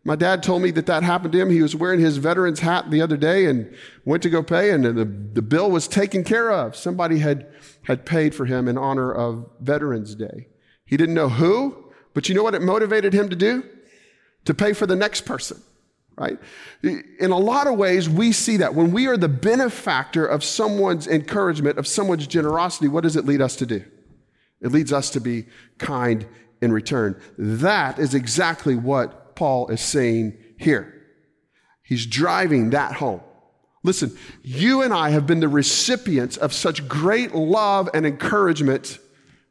My 0.03 0.15
dad 0.15 0.41
told 0.41 0.61
me 0.61 0.71
that 0.71 0.85
that 0.85 1.03
happened 1.03 1.33
to 1.33 1.41
him. 1.41 1.49
He 1.49 1.61
was 1.61 1.75
wearing 1.75 1.99
his 1.99 2.17
veteran's 2.17 2.61
hat 2.61 2.89
the 2.89 3.01
other 3.01 3.17
day 3.17 3.45
and 3.45 3.75
went 4.05 4.23
to 4.23 4.29
go 4.29 4.41
pay, 4.41 4.71
and 4.71 4.83
the, 4.85 5.05
the 5.33 5.41
bill 5.41 5.69
was 5.69 5.87
taken 5.87 6.23
care 6.23 6.49
of. 6.49 6.75
Somebody 6.75 7.19
had, 7.19 7.47
had 7.83 8.05
paid 8.05 8.33
for 8.33 8.45
him 8.45 8.67
in 8.67 8.77
honor 8.77 9.11
of 9.11 9.49
Veterans 9.59 10.15
Day. 10.15 10.47
He 10.85 10.95
didn't 10.95 11.15
know 11.15 11.29
who, 11.29 11.88
but 12.19 12.27
you 12.27 12.35
know 12.35 12.43
what 12.43 12.53
it 12.53 12.61
motivated 12.61 13.13
him 13.13 13.29
to 13.29 13.35
do? 13.37 13.63
To 14.43 14.53
pay 14.53 14.73
for 14.73 14.85
the 14.85 14.97
next 14.97 15.21
person 15.21 15.63
right? 16.17 16.37
In 16.83 17.31
a 17.31 17.37
lot 17.37 17.65
of 17.65 17.77
ways, 17.77 18.09
we 18.09 18.33
see 18.33 18.57
that. 18.57 18.75
When 18.75 18.91
we 18.91 19.07
are 19.07 19.15
the 19.15 19.29
benefactor 19.29 20.25
of 20.25 20.43
someone's 20.43 21.07
encouragement, 21.07 21.77
of 21.77 21.87
someone's 21.87 22.27
generosity, 22.27 22.89
what 22.89 23.03
does 23.03 23.15
it 23.15 23.25
lead 23.25 23.39
us 23.39 23.55
to 23.55 23.65
do? 23.65 23.85
It 24.59 24.73
leads 24.73 24.91
us 24.91 25.11
to 25.11 25.21
be 25.21 25.45
kind 25.77 26.27
in 26.61 26.73
return. 26.73 27.17
That 27.37 27.99
is 27.99 28.13
exactly 28.13 28.75
what 28.75 29.37
Paul 29.37 29.69
is 29.69 29.79
saying 29.79 30.37
here. 30.57 30.93
He's 31.83 32.05
driving 32.05 32.71
that 32.71 32.95
home. 32.95 33.21
Listen, 33.81 34.11
you 34.43 34.81
and 34.81 34.93
I 34.93 35.11
have 35.11 35.25
been 35.25 35.39
the 35.39 35.47
recipients 35.47 36.35
of 36.35 36.51
such 36.51 36.85
great 36.89 37.33
love 37.33 37.89
and 37.93 38.05
encouragement 38.05 38.99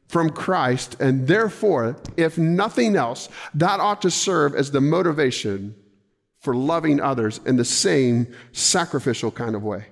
from 0.09 0.31
Christ, 0.31 0.97
and 0.99 1.27
therefore, 1.27 1.95
if 2.17 2.35
nothing 2.35 2.95
else, 2.95 3.29
that 3.53 3.79
ought 3.79 4.01
to 4.01 4.09
serve 4.09 4.55
as 4.55 4.71
the 4.71 4.81
motivation 4.81 5.75
for 6.39 6.55
loving 6.55 6.99
others 6.99 7.39
in 7.45 7.57
the 7.57 7.65
same 7.65 8.27
sacrificial 8.51 9.29
kind 9.29 9.55
of 9.55 9.63
way. 9.63 9.85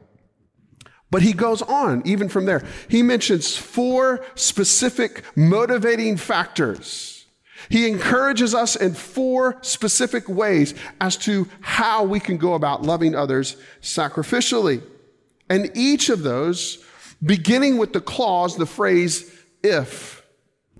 But 1.12 1.22
he 1.22 1.34
goes 1.34 1.62
on, 1.62 2.02
even 2.04 2.30
from 2.30 2.46
there. 2.46 2.64
He 2.90 3.04
mentions 3.04 3.56
four 3.56 4.26
specific 4.34 5.24
motivating 5.38 6.18
factors. 6.18 7.28
He 7.70 7.88
encourages 7.88 8.56
us 8.56 8.76
in 8.76 8.96
four 8.96 9.60
specific 9.62 10.28
ways 10.28 10.74
as 11.00 11.16
to 11.18 11.48
how 11.62 12.04
we 12.06 12.20
can 12.20 12.38
go 12.38 12.56
about 12.56 12.82
loving 12.82 13.14
others 13.14 13.56
sacrificially. 13.82 14.82
And 15.48 15.70
each 15.76 16.10
of 16.10 16.24
those, 16.24 16.84
beginning 17.24 17.78
with 17.78 17.94
the 17.94 18.02
clause, 18.02 18.58
the 18.58 18.66
phrase, 18.66 19.32
if, 19.68 20.24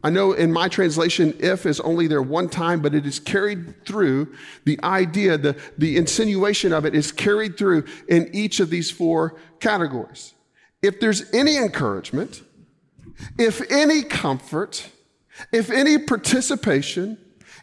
I 0.04 0.10
know 0.10 0.32
in 0.32 0.54
my 0.54 0.68
translation, 0.70 1.36
if 1.40 1.66
is 1.66 1.80
only 1.80 2.08
there 2.08 2.22
one 2.22 2.50
time, 2.50 2.82
but 2.82 2.94
it 2.94 3.06
is 3.06 3.20
carried 3.20 3.86
through. 3.86 4.34
The 4.64 4.80
idea, 4.84 5.38
the, 5.38 5.58
the 5.78 5.98
insinuation 5.98 6.72
of 6.72 6.86
it 6.86 6.96
is 6.96 7.12
carried 7.12 7.58
through 7.58 7.86
in 8.08 8.30
each 8.34 8.60
of 8.60 8.70
these 8.70 8.92
four 8.92 9.38
categories. 9.60 10.34
If 10.82 11.00
there's 11.00 11.34
any 11.34 11.58
encouragement, 11.58 12.44
if 13.38 13.62
any 13.72 14.04
comfort, 14.04 14.90
if 15.52 15.72
any 15.72 15.98
participation, 15.98 17.18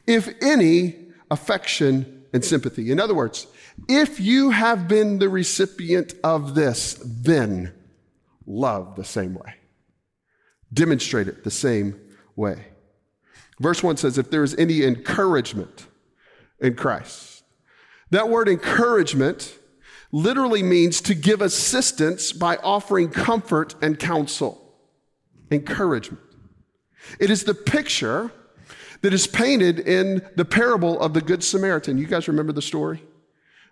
if 0.07 0.29
any 0.43 0.97
affection 1.31 2.25
and 2.33 2.45
sympathy. 2.45 2.91
In 2.91 3.01
other 3.01 3.15
words, 3.15 3.47
if 3.89 4.21
you 4.21 4.51
have 4.51 4.89
been 4.89 5.19
the 5.19 5.29
recipient 5.29 6.15
of 6.23 6.55
this, 6.55 7.01
then 7.05 7.73
love 8.47 8.97
the 8.97 9.05
same 9.05 9.35
way. 9.35 9.55
Demonstrate 10.75 11.29
it 11.29 11.45
the 11.45 11.51
same 11.51 11.99
way. 12.37 12.67
Verse 13.61 13.83
1 13.83 13.97
says, 13.97 14.19
if 14.19 14.31
there 14.31 14.43
is 14.43 14.55
any 14.57 14.83
encouragement 14.83 15.87
in 16.61 16.75
Christ. 16.75 17.45
That 18.11 18.29
word 18.29 18.49
encouragement 18.49 19.59
literally 20.13 20.63
means 20.63 21.01
to 21.03 21.15
give 21.15 21.41
assistance 21.41 22.33
by 22.33 22.57
offering 22.57 23.11
comfort 23.11 23.75
and 23.83 23.99
counsel. 23.99 24.61
Encouragement. 25.51 26.23
It 27.19 27.31
is 27.31 27.45
the 27.45 27.55
picture 27.55 28.33
that 29.03 29.13
is 29.13 29.27
painted 29.27 29.81
in 29.81 30.23
the 30.37 30.45
parable 30.45 31.01
of 31.01 31.13
the 31.13 31.21
Good 31.21 31.45
Samaritan. 31.45 31.99
You 31.99 32.07
guys 32.07 32.29
remember 32.29 32.53
the 32.53 32.63
story? 32.63 33.03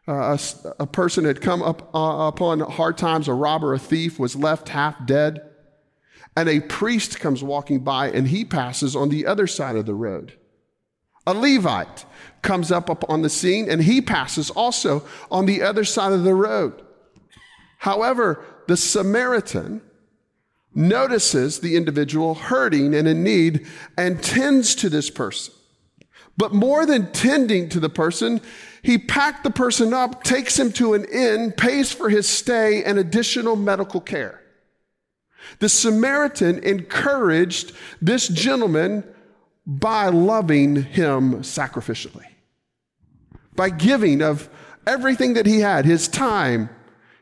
Uh, 0.06 0.37
a, 0.37 0.82
a, 0.82 0.87
person 0.87 1.25
had 1.25 1.40
come 1.40 1.62
up 1.62 1.94
uh, 1.94 2.26
upon 2.26 2.59
hard 2.59 2.99
times, 2.99 3.28
a 3.28 3.32
robber, 3.32 3.73
a 3.73 3.78
thief, 3.78 4.18
was 4.18 4.35
left 4.35 4.68
half 4.68 5.06
dead 5.06 5.51
and 6.36 6.48
a 6.48 6.60
priest 6.60 7.20
comes 7.20 7.42
walking 7.42 7.80
by 7.80 8.10
and 8.10 8.28
he 8.28 8.44
passes 8.44 8.96
on 8.96 9.08
the 9.08 9.26
other 9.26 9.46
side 9.46 9.76
of 9.76 9.86
the 9.86 9.94
road. 9.94 10.32
A 11.26 11.34
Levite 11.34 12.04
comes 12.42 12.72
up 12.72 12.90
up 12.90 13.08
on 13.08 13.22
the 13.22 13.30
scene 13.30 13.70
and 13.70 13.82
he 13.82 14.00
passes 14.00 14.50
also 14.50 15.04
on 15.30 15.46
the 15.46 15.62
other 15.62 15.84
side 15.84 16.12
of 16.12 16.24
the 16.24 16.34
road. 16.34 16.82
However, 17.78 18.44
the 18.66 18.76
Samaritan 18.76 19.82
notices 20.74 21.60
the 21.60 21.76
individual 21.76 22.34
hurting 22.34 22.94
and 22.94 23.06
in 23.06 23.22
need 23.22 23.66
and 23.96 24.22
tends 24.22 24.74
to 24.76 24.88
this 24.88 25.10
person. 25.10 25.54
But 26.36 26.54
more 26.54 26.86
than 26.86 27.12
tending 27.12 27.68
to 27.70 27.80
the 27.80 27.90
person, 27.90 28.40
he 28.82 28.96
packed 28.98 29.44
the 29.44 29.50
person 29.50 29.92
up, 29.92 30.24
takes 30.24 30.58
him 30.58 30.72
to 30.72 30.94
an 30.94 31.04
inn, 31.04 31.52
pays 31.52 31.92
for 31.92 32.08
his 32.08 32.28
stay 32.28 32.82
and 32.82 32.98
additional 32.98 33.54
medical 33.54 34.00
care. 34.00 34.41
The 35.58 35.68
Samaritan 35.68 36.58
encouraged 36.64 37.72
this 38.00 38.28
gentleman 38.28 39.04
by 39.66 40.08
loving 40.08 40.82
him 40.82 41.42
sacrificially, 41.42 42.26
by 43.54 43.70
giving 43.70 44.22
of 44.22 44.49
everything 44.87 45.34
that 45.34 45.46
he 45.46 45.61
had, 45.61 45.84
his 45.84 46.08
time, 46.08 46.68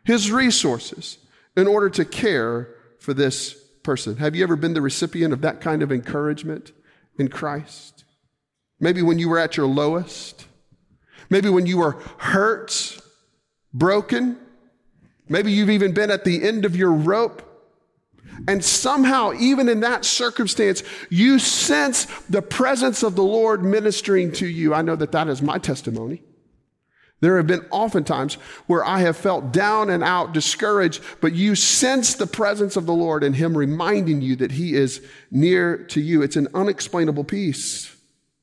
his 0.05 0.33
resources, 0.33 1.19
in 1.57 1.67
order 1.67 1.91
to 1.91 2.05
care 2.05 2.69
for 2.99 3.13
this 3.13 3.55
person. 3.83 4.17
Have 4.17 4.35
you 4.35 4.43
ever 4.43 4.57
been 4.57 4.75
the 4.75 4.81
recipient 4.81 5.33
of 5.33 5.41
that 5.43 5.61
kind 5.61 5.83
of 5.83 5.93
encouragement 5.93 6.73
in 7.19 7.29
Christ? 7.29 8.05
Maybe 8.79 9.03
when 9.03 9.19
you 9.19 9.29
were 9.29 9.39
at 9.39 9.57
your 9.57 9.67
lowest, 9.67 10.47
maybe 11.29 11.51
when 11.51 11.67
you 11.67 11.79
were 11.79 12.01
hurt, 12.19 12.99
broken, 13.75 14.39
maybe 15.29 15.53
you've 15.53 15.71
even 15.71 15.93
been 15.93 16.11
at 16.11 16.25
the 16.25 16.43
end 16.43 16.65
of 16.65 16.75
your 16.75 16.93
rope 16.93 17.47
and 18.49 18.65
somehow, 18.65 19.33
even 19.39 19.69
in 19.69 19.81
that 19.81 20.05
circumstance, 20.05 20.83
you 21.09 21.39
sense 21.39 22.07
the 22.29 22.43
presence 22.43 23.03
of 23.03 23.17
the 23.17 23.23
Lord 23.23 23.63
ministering 23.63 24.33
to 24.33 24.47
you. 24.47 24.75
I 24.75 24.83
know 24.83 24.97
that 24.97 25.13
that 25.13 25.29
is 25.29 25.43
my 25.43 25.59
testimony. 25.59 26.23
There 27.21 27.37
have 27.37 27.47
been 27.47 27.67
oftentimes 27.71 28.35
where 28.67 28.85
I 28.85 29.01
have 29.01 29.17
felt 29.17 29.53
down 29.53 29.91
and 29.91 30.03
out, 30.03 30.33
discouraged, 30.33 31.03
but 31.21 31.35
you 31.35 31.55
sense 31.55 32.15
the 32.15 32.27
presence 32.27 32.77
of 32.77 32.87
the 32.87 32.95
Lord 32.95 33.23
and 33.23 33.37
Him 33.37 33.57
reminding 33.57 34.23
you 34.23 34.37
that 34.37 34.53
He 34.53 34.75
is 34.75 35.07
near 35.31 35.77
to 35.89 36.01
you. 36.01 36.23
It's 36.23 36.37
an 36.37 36.49
unexplainable 36.55 37.25
peace. 37.25 37.95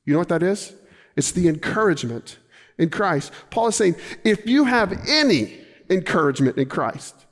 You 0.04 0.12
know 0.12 0.20
what 0.20 0.28
that 0.28 0.44
is? 0.44 0.72
It's 1.16 1.32
the 1.32 1.48
encouragement 1.48 2.38
in 2.78 2.90
Christ. 2.90 3.32
Paul 3.50 3.68
is 3.68 3.76
saying, 3.76 3.96
if 4.24 4.46
you 4.46 4.64
have 4.64 4.92
any 5.08 5.58
encouragement 5.90 6.56
in 6.56 6.68
Christ, 6.68 7.26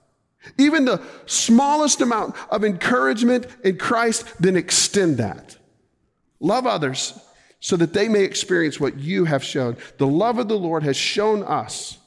even 0.59 0.85
the 0.85 1.03
smallest 1.27 2.01
amount 2.01 2.35
of 2.51 2.65
encouragement 2.65 3.47
in 3.65 3.79
Christ, 3.79 4.27
then 4.41 4.57
extend 4.57 5.19
that. 5.19 5.57
Love 6.41 6.67
others 6.67 7.19
so 7.61 7.77
that 7.77 7.93
they 7.93 8.09
may 8.09 8.23
experience 8.23 8.79
what 8.79 8.99
you 8.99 9.25
have 9.25 9.43
shown. 9.43 9.77
The 9.99 10.07
love 10.07 10.39
of 10.39 10.49
the 10.49 10.59
Lord 10.59 10.83
has 10.83 10.97
shown 10.97 11.43
us 11.43 11.99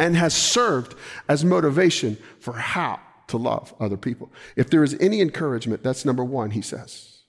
and 0.00 0.16
has 0.16 0.34
served 0.34 0.94
as 1.28 1.44
motivation 1.44 2.18
for 2.40 2.54
how 2.54 3.00
to 3.28 3.36
love 3.36 3.74
other 3.80 3.96
people. 3.96 4.32
If 4.56 4.70
there 4.70 4.82
is 4.82 4.96
any 5.00 5.20
encouragement, 5.20 5.82
that's 5.82 6.04
number 6.04 6.24
one, 6.24 6.50
he 6.50 6.62
says. 6.62 7.22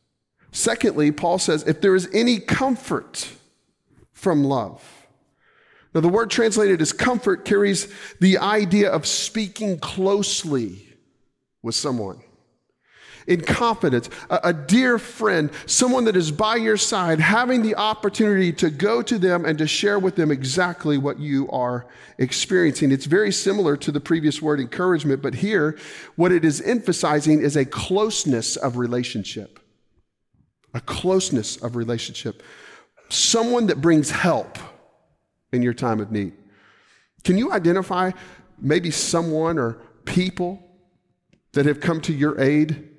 Secondly, 0.52 1.12
Paul 1.12 1.40
says, 1.40 1.64
if 1.68 1.82
there 1.82 1.96
is 1.96 2.10
any 2.14 2.40
comfort 2.40 3.30
from 4.12 4.44
love. 4.44 4.99
Now, 5.94 6.02
the 6.02 6.10
word 6.10 6.30
translated 6.30 6.82
as 6.82 6.94
comfort 6.94 7.46
carries 7.46 7.88
the 8.20 8.38
idea 8.38 8.92
of 8.92 9.08
speaking 9.08 9.80
closely 9.80 10.88
with 11.64 11.76
someone 11.76 12.22
in 13.30 13.42
confidence, 13.42 14.10
a, 14.30 14.40
a, 14.46 14.54
dear 14.54 14.98
friend, 14.98 15.52
someone 15.68 16.06
that 16.06 16.16
is 16.16 16.32
by 16.32 16.56
your 16.56 16.78
side, 16.78 17.20
having 17.20 17.62
the 17.62 17.76
opportunity 17.76 18.52
to 18.52 18.72
go 18.72 19.04
to 19.04 19.20
them 19.20 19.46
and 19.46 19.58
to 19.60 19.68
share 19.68 20.00
with 20.00 20.16
them 20.16 20.32
exactly 20.32 20.98
what 20.98 21.20
you 21.20 21.48
are 21.52 21.86
experiencing. 22.18 22.92
It's 22.92 23.06
very 23.06 23.32
similar 23.32 23.78
to 23.78 23.92
the 23.92 24.00
previous 24.00 24.42
word 24.42 24.60
encouragement, 24.60 25.22
but 25.22 25.36
here, 25.36 25.78
what 26.16 26.32
it 26.32 26.44
is 26.44 26.60
emphasizing 26.62 27.42
is 27.42 27.56
a 27.56 27.66
closeness 27.66 28.56
of 28.56 28.78
relationship. 28.78 29.60
A 30.74 30.82
closeness 30.82 31.56
of 31.58 31.76
relationship. 31.76 32.42
Someone 33.10 33.68
that 33.68 33.80
brings 33.80 34.10
help 34.10 34.58
in 35.52 35.62
your 35.62 35.74
time 35.74 36.00
of 36.00 36.12
need. 36.12 36.34
Can 37.24 37.38
you 37.38 37.52
identify 37.52 38.12
maybe 38.60 38.92
someone 38.92 39.58
or 39.58 39.82
people 40.06 40.64
that 41.54 41.66
have 41.66 41.80
come 41.80 42.02
to 42.02 42.14
your 42.14 42.40
aid 42.40 42.90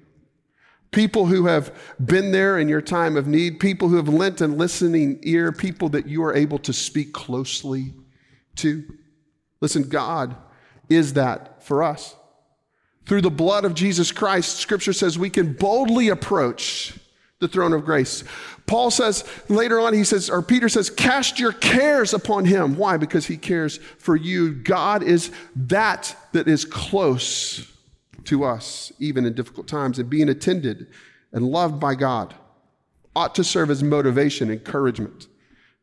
People 0.93 1.27
who 1.27 1.47
have 1.47 1.73
been 2.05 2.33
there 2.33 2.59
in 2.59 2.69
your 2.69 2.81
time 2.81 3.17
of 3.17 3.29
need, 3.29 3.61
people 3.61 3.89
who 3.89 3.97
have 3.97 4.09
lent 4.09 4.41
a 4.41 4.49
listening 4.49 5.21
ear, 5.23 5.53
people 5.53 5.89
that 5.91 6.07
you 6.07 6.25
are 6.25 6.35
able 6.35 6.59
to 6.59 6.73
speak 6.73 7.13
closely 7.13 7.95
to. 8.57 8.85
Listen, 9.61 9.85
God 9.85 10.35
is 10.89 11.13
that 11.13 11.63
for 11.63 11.85
us. 11.85 12.17
Through 13.07 13.21
the 13.21 13.31
blood 13.31 13.65
of 13.65 13.75
Jesus 13.75 14.11
Christ, 14.11 14.57
scripture 14.57 14.93
says 14.93 15.17
we 15.17 15.31
can 15.31 15.53
boldly 15.53 16.09
approach 16.09 16.99
the 17.39 17.49
throne 17.49 17.73
of 17.73 17.85
grace. 17.85 18.25
Paul 18.71 18.93
says 18.93 19.25
later 19.49 19.81
on, 19.81 19.95
he 19.95 20.05
says, 20.05 20.31
or 20.31 20.43
Peter 20.43 20.69
says, 20.69 20.91
cast 20.91 21.41
your 21.41 21.51
cares 21.51 22.15
upon 22.15 22.45
him. 22.45 22.77
Why? 22.77 22.99
Because 22.99 23.27
he 23.27 23.37
cares 23.37 23.79
for 23.99 24.15
you. 24.15 24.55
God 24.55 25.03
is 25.03 25.33
that 25.57 26.15
that 26.31 26.47
is 26.47 26.65
close 26.65 27.69
to 28.27 28.45
us, 28.45 28.93
even 29.01 29.27
in 29.27 29.35
difficult 29.35 29.67
times, 29.67 29.99
and 29.99 30.09
being 30.09 30.29
attended 30.29 30.87
and 31.33 31.49
loved 31.49 31.81
by 31.81 31.97
God 31.97 32.33
ought 33.17 33.35
to 33.35 33.43
serve 33.43 33.71
as 33.71 33.83
motivation, 33.83 34.53
encouragement 34.53 35.27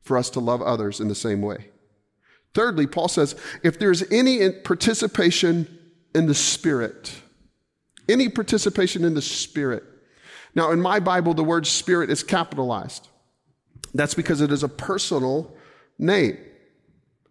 for 0.01 0.17
us 0.17 0.29
to 0.29 0.39
love 0.39 0.61
others 0.61 1.01
in 1.01 1.09
the 1.09 1.13
same 1.13 1.41
way. 1.41 1.67
Thirdly, 2.53 2.87
Paul 2.87 3.09
says, 3.09 3.35
if 3.63 3.77
there's 3.77 4.09
any 4.09 4.49
participation 4.49 5.77
in 6.15 6.27
the 6.27 6.33
Spirit, 6.33 7.15
any 8.07 8.29
participation 8.29 9.03
in 9.03 9.13
the 9.13 9.21
Spirit. 9.21 9.83
Now, 10.57 10.71
in 10.71 10.81
my 10.81 10.99
Bible, 10.99 11.35
the 11.35 11.43
word 11.43 11.67
Spirit 11.67 12.09
is 12.09 12.23
capitalized. 12.23 13.07
That's 13.93 14.15
because 14.15 14.41
it 14.41 14.51
is 14.51 14.63
a 14.63 14.67
personal 14.67 15.55
name. 15.99 16.39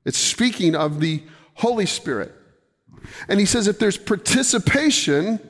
It's 0.05 0.17
speaking 0.17 0.77
of 0.77 1.01
the 1.01 1.25
Holy 1.55 1.87
Spirit. 1.87 2.33
And 3.29 3.41
he 3.41 3.45
says 3.45 3.67
if 3.67 3.81
there's 3.81 3.99
participation 3.99 5.41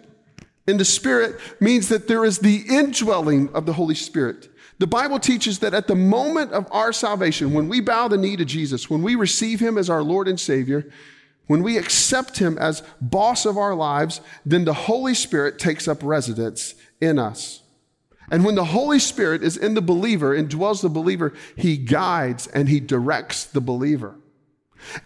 in 0.66 0.78
the 0.78 0.87
Spirit, 0.87 1.38
means 1.61 1.90
that 1.90 2.09
there 2.09 2.25
is 2.25 2.38
the 2.38 2.64
indwelling 2.66 3.50
of 3.50 3.66
the 3.66 3.75
Holy 3.75 3.95
Spirit. 3.95 4.49
The 4.78 4.87
Bible 4.87 5.21
teaches 5.21 5.59
that 5.59 5.75
at 5.75 5.87
the 5.87 5.95
moment 5.95 6.52
of 6.52 6.66
our 6.71 6.95
salvation, 6.95 7.52
when 7.52 7.68
we 7.68 7.83
bow 7.83 8.09
the 8.09 8.16
knee 8.16 8.37
to 8.37 8.47
Jesus, 8.47 8.88
when 8.88 9.02
we 9.02 9.16
receive 9.16 9.61
him 9.61 9.76
as 9.76 9.90
our 9.90 10.02
Lord 10.02 10.28
and 10.28 10.40
Savior, 10.40 10.90
when 11.47 11.62
we 11.62 11.76
accept 11.76 12.38
him 12.38 12.56
as 12.56 12.83
boss 13.02 13.45
of 13.45 13.58
our 13.58 13.75
lives, 13.75 14.23
then 14.47 14.65
the 14.65 14.73
Holy 14.73 15.12
Spirit 15.12 15.58
takes 15.58 15.86
up 15.86 16.02
residence 16.02 16.75
in 17.02 17.19
us. 17.19 17.60
And 18.30 18.45
when 18.45 18.54
the 18.54 18.65
Holy 18.65 18.99
Spirit 18.99 19.43
is 19.43 19.56
in 19.56 19.75
the 19.75 19.82
believer 19.82 20.34
and 20.34 20.49
dwells 20.49 20.80
the 20.80 20.89
believer, 20.89 21.32
he 21.54 21.76
guides 21.76 22.47
and 22.49 22.69
he 22.69 22.80
directs 22.80 23.45
the 23.45 23.60
believer. 23.60 24.17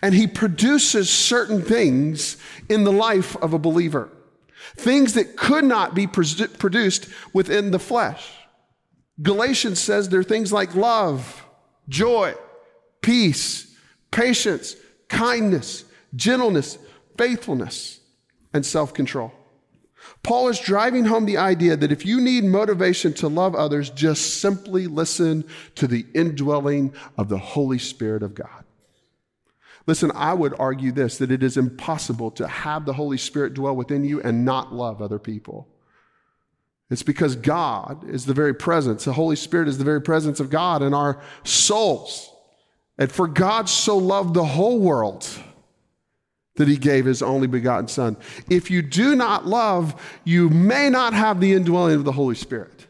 And 0.03 0.15
he 0.15 0.27
produces 0.27 1.11
certain 1.11 1.63
things 1.63 2.37
in 2.69 2.85
the 2.85 2.93
life 2.93 3.37
of 3.37 3.53
a 3.53 3.59
believer, 3.59 4.11
things 4.77 5.15
that 5.15 5.37
could 5.37 5.65
not 5.65 5.95
be 5.95 6.07
produced 6.07 7.09
within 7.33 7.71
the 7.71 7.79
flesh. 7.79 8.31
Galatians 9.23 9.79
says 9.79 10.09
there 10.09 10.21
are 10.21 10.25
things 10.25 10.53
like 10.53 10.75
love, 10.75 11.45
joy, 11.89 12.35
peace, 13.03 13.75
patience, 14.11 14.77
kindness, 15.09 15.85
gentleness, 16.15 16.79
faithfulness, 17.19 18.01
and 18.53 18.65
self 18.65 18.95
control. 18.95 19.33
Paul 20.23 20.49
is 20.49 20.59
driving 20.61 21.07
home 21.07 21.27
the 21.27 21.37
idea 21.39 21.77
that 21.77 21.93
if 21.93 22.05
you 22.05 22.21
need 22.21 22.45
motivation 22.45 23.13
to 23.15 23.29
love 23.29 23.55
others, 23.55 23.91
just 23.91 24.41
simply 24.41 24.87
listen 24.87 25.45
to 25.77 25.87
the 25.87 26.07
indwelling 26.15 26.93
of 27.17 27.29
the 27.29 27.39
Holy 27.39 27.79
Spirit 27.79 28.23
of 28.23 28.35
God. 28.35 28.65
Listen, 29.87 30.13
I 30.15 30.35
would 30.35 30.55
argue 30.59 30.93
this 30.93 31.19
that 31.19 31.31
it 31.31 31.43
is 31.43 31.57
impossible 31.57 32.31
to 32.33 32.47
have 32.47 32.85
the 32.85 32.93
Holy 32.93 33.19
Spirit 33.19 33.55
dwell 33.55 33.75
within 33.75 34.05
you 34.05 34.21
and 34.21 34.45
not 34.45 34.75
love 34.75 35.01
other 35.01 35.19
people. 35.19 35.69
It's 36.91 37.03
because 37.03 37.37
God 37.37 38.09
is 38.09 38.27
the 38.27 38.35
very 38.35 38.55
presence, 38.55 39.05
the 39.05 39.13
Holy 39.13 39.37
Spirit 39.37 39.69
is 39.69 39.79
the 39.79 39.85
very 39.85 40.03
presence 40.03 40.41
of 40.41 40.51
God 40.51 40.83
in 40.83 40.93
our 40.93 41.21
souls. 41.45 42.31
And 42.99 43.11
for 43.11 43.27
God 43.27 43.69
so 43.69 43.97
loved 43.97 44.35
the 44.35 44.45
whole 44.45 44.79
world 44.79 45.27
that 46.61 46.69
he 46.69 46.77
gave 46.77 47.07
his 47.07 47.23
only 47.23 47.47
begotten 47.47 47.89
Son. 47.89 48.19
If 48.51 48.71
you 48.71 48.83
do 48.83 49.17
not 49.17 49.47
love, 49.47 50.21
you 50.25 50.51
may 50.51 50.91
not 50.91 51.15
have 51.15 51.41
the 51.41 51.55
indwelling 51.55 51.95
of 51.95 52.05
the 52.05 52.13
Holy 52.13 52.35
Spirit. 52.35 52.87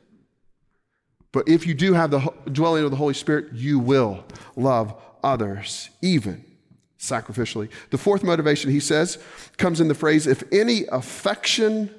But 1.30 1.48
if 1.48 1.68
you 1.68 1.74
do 1.74 1.92
have 1.92 2.10
the 2.10 2.32
dwelling 2.50 2.82
of 2.82 2.90
the 2.90 2.96
Holy 2.96 3.14
Spirit, 3.14 3.52
you 3.52 3.78
will 3.78 4.24
love 4.56 4.92
others, 5.22 5.88
even 6.02 6.44
sacrificially. 6.98 7.70
The 7.90 7.98
fourth 7.98 8.24
motivation, 8.24 8.72
he 8.72 8.80
says, 8.80 9.18
comes 9.56 9.80
in 9.80 9.86
the 9.86 9.94
phrase, 9.94 10.26
if 10.26 10.42
any 10.52 10.86
affection 10.90 11.94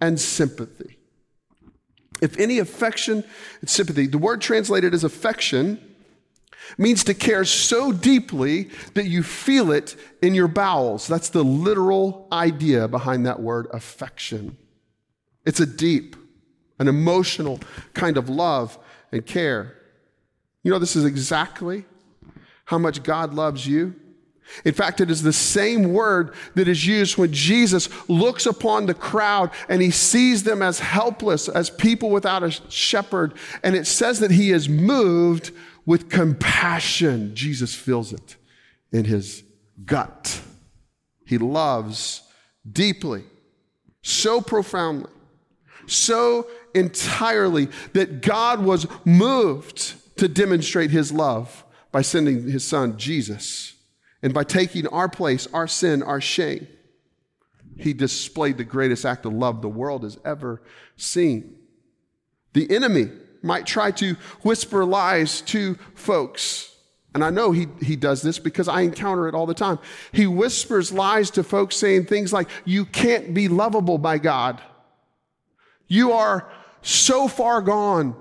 and 0.00 0.20
sympathy. 0.20 0.96
If 2.22 2.38
any 2.38 2.60
affection 2.60 3.24
and 3.60 3.68
sympathy. 3.68 4.06
The 4.06 4.18
word 4.18 4.40
translated 4.40 4.94
as 4.94 5.02
affection 5.02 5.95
means 6.78 7.04
to 7.04 7.14
care 7.14 7.44
so 7.44 7.92
deeply 7.92 8.70
that 8.94 9.06
you 9.06 9.22
feel 9.22 9.70
it 9.70 9.96
in 10.22 10.34
your 10.34 10.48
bowels. 10.48 11.06
That's 11.06 11.28
the 11.28 11.44
literal 11.44 12.28
idea 12.32 12.88
behind 12.88 13.26
that 13.26 13.40
word 13.40 13.66
affection. 13.72 14.56
It's 15.44 15.60
a 15.60 15.66
deep, 15.66 16.16
an 16.78 16.88
emotional 16.88 17.60
kind 17.94 18.16
of 18.16 18.28
love 18.28 18.78
and 19.12 19.24
care. 19.24 19.76
You 20.62 20.70
know, 20.72 20.78
this 20.78 20.96
is 20.96 21.04
exactly 21.04 21.84
how 22.64 22.78
much 22.78 23.02
God 23.02 23.32
loves 23.32 23.66
you 23.66 23.94
in 24.64 24.74
fact, 24.74 25.00
it 25.00 25.10
is 25.10 25.22
the 25.22 25.32
same 25.32 25.92
word 25.92 26.34
that 26.54 26.68
is 26.68 26.86
used 26.86 27.18
when 27.18 27.32
Jesus 27.32 27.88
looks 28.08 28.46
upon 28.46 28.86
the 28.86 28.94
crowd 28.94 29.50
and 29.68 29.82
he 29.82 29.90
sees 29.90 30.44
them 30.44 30.62
as 30.62 30.80
helpless, 30.80 31.48
as 31.48 31.68
people 31.68 32.10
without 32.10 32.42
a 32.42 32.50
shepherd. 32.50 33.34
And 33.62 33.74
it 33.76 33.86
says 33.86 34.20
that 34.20 34.30
he 34.30 34.50
is 34.50 34.68
moved 34.68 35.50
with 35.86 36.10
compassion. 36.10 37.34
Jesus 37.34 37.74
feels 37.74 38.12
it 38.12 38.36
in 38.92 39.06
his 39.06 39.42
gut. 39.84 40.40
He 41.24 41.38
loves 41.38 42.22
deeply, 42.70 43.24
so 44.02 44.40
profoundly, 44.40 45.10
so 45.86 46.46
entirely 46.74 47.68
that 47.94 48.20
God 48.20 48.62
was 48.62 48.86
moved 49.04 49.94
to 50.18 50.28
demonstrate 50.28 50.90
his 50.90 51.12
love 51.12 51.64
by 51.92 52.02
sending 52.02 52.50
his 52.50 52.64
son, 52.64 52.98
Jesus 52.98 53.76
and 54.22 54.34
by 54.34 54.42
taking 54.42 54.88
our 54.88 55.08
place, 55.08 55.46
our 55.52 55.68
sin, 55.68 56.02
our 56.02 56.20
shame, 56.20 56.66
he 57.76 57.92
displayed 57.92 58.56
the 58.56 58.64
greatest 58.64 59.04
act 59.04 59.24
of 59.24 59.32
love 59.32 59.62
the 59.62 59.68
world 59.68 60.02
has 60.02 60.18
ever 60.24 60.60
seen. 60.96 61.56
The 62.52 62.68
enemy 62.74 63.10
might 63.46 63.66
try 63.66 63.90
to 63.92 64.14
whisper 64.42 64.84
lies 64.84 65.40
to 65.42 65.76
folks. 65.94 66.74
And 67.14 67.24
I 67.24 67.30
know 67.30 67.52
he, 67.52 67.66
he 67.80 67.96
does 67.96 68.20
this 68.20 68.38
because 68.38 68.68
I 68.68 68.82
encounter 68.82 69.26
it 69.26 69.34
all 69.34 69.46
the 69.46 69.54
time. 69.54 69.78
He 70.12 70.26
whispers 70.26 70.92
lies 70.92 71.30
to 71.30 71.42
folks 71.42 71.76
saying 71.76 72.04
things 72.04 72.32
like, 72.32 72.48
You 72.66 72.84
can't 72.84 73.32
be 73.32 73.48
lovable 73.48 73.96
by 73.96 74.18
God. 74.18 74.60
You 75.88 76.12
are 76.12 76.50
so 76.82 77.26
far 77.28 77.62
gone. 77.62 78.14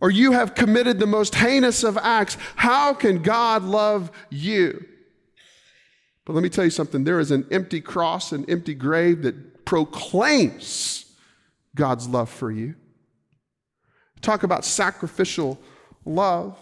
Or 0.00 0.10
you 0.10 0.32
have 0.32 0.54
committed 0.54 0.98
the 0.98 1.06
most 1.06 1.34
heinous 1.34 1.82
of 1.82 1.96
acts. 1.98 2.36
How 2.56 2.92
can 2.94 3.22
God 3.22 3.62
love 3.62 4.10
you? 4.30 4.84
But 6.24 6.34
let 6.34 6.42
me 6.42 6.48
tell 6.48 6.64
you 6.64 6.70
something 6.70 7.04
there 7.04 7.20
is 7.20 7.30
an 7.30 7.46
empty 7.50 7.80
cross, 7.80 8.32
an 8.32 8.44
empty 8.48 8.74
grave 8.74 9.22
that 9.22 9.64
proclaims 9.64 11.04
God's 11.74 12.08
love 12.08 12.28
for 12.28 12.50
you. 12.50 12.74
Talk 14.20 14.42
about 14.42 14.64
sacrificial 14.64 15.58
love. 16.04 16.58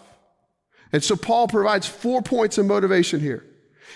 And 0.91 1.03
so 1.03 1.15
Paul 1.15 1.47
provides 1.47 1.87
four 1.87 2.21
points 2.21 2.57
of 2.57 2.65
motivation 2.65 3.19
here. 3.19 3.45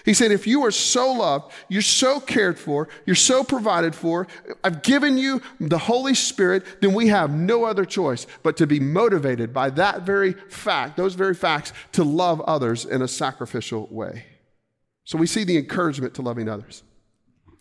He 0.06 0.14
said, 0.14 0.32
if 0.32 0.48
you 0.48 0.66
are 0.66 0.72
so 0.72 1.12
loved, 1.12 1.52
you're 1.68 1.82
so 1.82 2.20
cared 2.20 2.58
for, 2.58 2.88
you're 3.06 3.16
so 3.16 3.44
provided 3.44 3.96
for, 3.96 4.28
I've 4.64 4.82
given 4.82 5.18
you 5.18 5.42
the 5.60 5.78
Holy 5.78 6.14
Spirit, 6.14 6.64
then 6.82 6.94
we 6.94 7.08
have 7.08 7.32
no 7.32 7.66
other 7.66 7.86
choice 7.86 8.26
but 8.44 8.56
to 8.58 8.68
be 8.68 8.80
motivated 8.80 9.54
by 9.54 9.70
that 9.72 10.04
very 10.04 10.34
fact, 10.34 10.96
those 10.96 11.16
very 11.16 11.36
facts, 11.36 11.74
to 11.94 12.04
love 12.04 12.40
others 12.42 12.86
in 12.86 13.02
a 13.02 13.08
sacrificial 13.08 13.88
way. 13.92 14.26
So 15.04 15.18
we 15.18 15.28
see 15.28 15.44
the 15.44 15.58
encouragement 15.58 16.14
to 16.16 16.22
loving 16.22 16.48
others. 16.48 16.84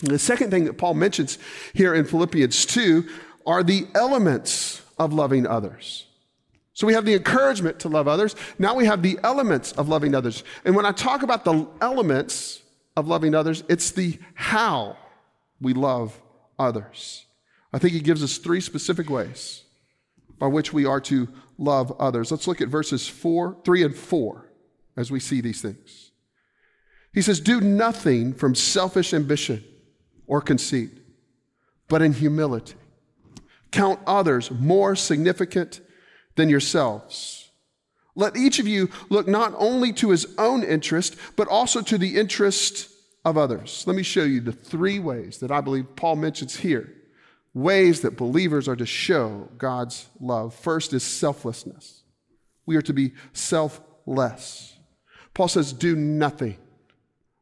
And 0.03 0.11
the 0.11 0.19
second 0.19 0.51
thing 0.51 0.65
that 0.67 0.79
Paul 0.79 0.95
mentions 0.95 1.39
here 1.75 1.95
in 1.95 2.05
Philippians 2.05 2.67
2 2.67 3.09
are 3.47 3.63
the 3.63 3.87
elements 3.95 4.83
of 4.99 5.13
loving 5.13 5.47
others. 5.47 6.07
So 6.79 6.87
we 6.87 6.95
have 6.95 7.05
the 7.05 7.15
encouragement 7.15 7.81
to 7.81 7.89
love 7.89 8.07
others. 8.07 8.37
Now 8.59 8.75
we 8.75 8.87
have 8.87 9.03
the 9.03 9.19
elements 9.25 9.73
of 9.73 9.89
loving 9.89 10.15
others. 10.15 10.45
And 10.65 10.77
when 10.77 10.87
I 10.87 10.93
talk 10.93 11.23
about 11.23 11.45
the 11.45 11.67
elements 11.81 12.63
of 12.97 13.09
loving 13.09 13.35
others, 13.35 13.65
it's 13.69 13.91
the 13.91 14.19
how 14.35 14.97
we 15.61 15.73
love 15.73 16.21
others. 16.57 17.27
I 17.73 17.79
think 17.79 17.95
he 17.95 18.01
gives 18.01 18.23
us 18.23 18.39
three 18.39 18.61
specific 18.61 19.11
ways 19.11 19.65
by 20.39 20.47
which 20.47 20.73
we 20.73 20.87
are 20.87 21.01
to 21.01 21.29
love 21.59 21.93
others. 21.99 22.31
Let's 22.31 22.47
look 22.47 22.61
at 22.61 22.69
verses 22.69 23.09
4, 23.09 23.57
3 23.65 23.83
and 23.83 23.97
4 23.97 24.47
as 24.97 25.11
we 25.11 25.19
see 25.19 25.41
these 25.41 25.61
things. 25.61 26.13
He 27.13 27.23
says, 27.23 27.41
"Do 27.41 27.61
nothing 27.61 28.35
from 28.35 28.55
selfish 28.55 29.13
ambition 29.13 29.65
or 30.29 30.41
conceit, 30.41 30.93
but 31.89 32.03
in 32.03 32.13
humility 32.13 32.77
count 33.71 34.01
others 34.07 34.51
more 34.51 34.97
significant 34.97 35.81
than 36.37 36.49
yourselves. 36.49 37.51
Let 38.15 38.37
each 38.37 38.59
of 38.59 38.67
you 38.67 38.91
look 39.11 39.29
not 39.29 39.55
only 39.57 39.93
to 39.95 40.11
his 40.11 40.27
own 40.39 40.65
interest, 40.65 41.17
but 41.37 41.49
also 41.49 41.83
to 41.83 41.99
the 41.99 42.17
interest 42.17 42.89
of 43.25 43.39
others. 43.39 43.85
Let 43.87 43.95
me 43.95 44.03
show 44.03 44.25
you 44.25 44.41
the 44.41 44.53
three 44.53 44.99
ways 44.99 45.39
that 45.39 45.53
I 45.53 45.61
believe 45.61 45.95
Paul 45.97 46.17
mentions 46.17 46.57
here 46.57 46.95
ways 47.55 48.03
that 48.03 48.17
believers 48.17 48.69
are 48.69 48.77
to 48.77 48.87
show 48.87 49.49
God's 49.59 50.09
love. 50.21 50.55
First 50.55 50.93
is 50.93 51.03
selflessness. 51.03 52.03
We 52.67 52.77
are 52.77 52.83
to 52.83 52.93
be 52.93 53.13
selfless. 53.33 54.77
Paul 55.35 55.49
says, 55.49 55.73
Do 55.73 55.97
nothing, 55.97 56.57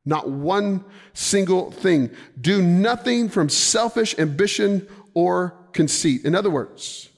not 0.05 0.29
one 0.29 0.85
single 1.12 1.71
thing. 1.71 2.11
Do 2.41 2.62
nothing 2.62 3.29
from 3.29 3.49
selfish 3.49 4.19
ambition 4.19 4.87
or 5.15 5.57
conceit. 5.77 6.25
In 6.25 6.35
other 6.35 6.51
words, 6.51 7.09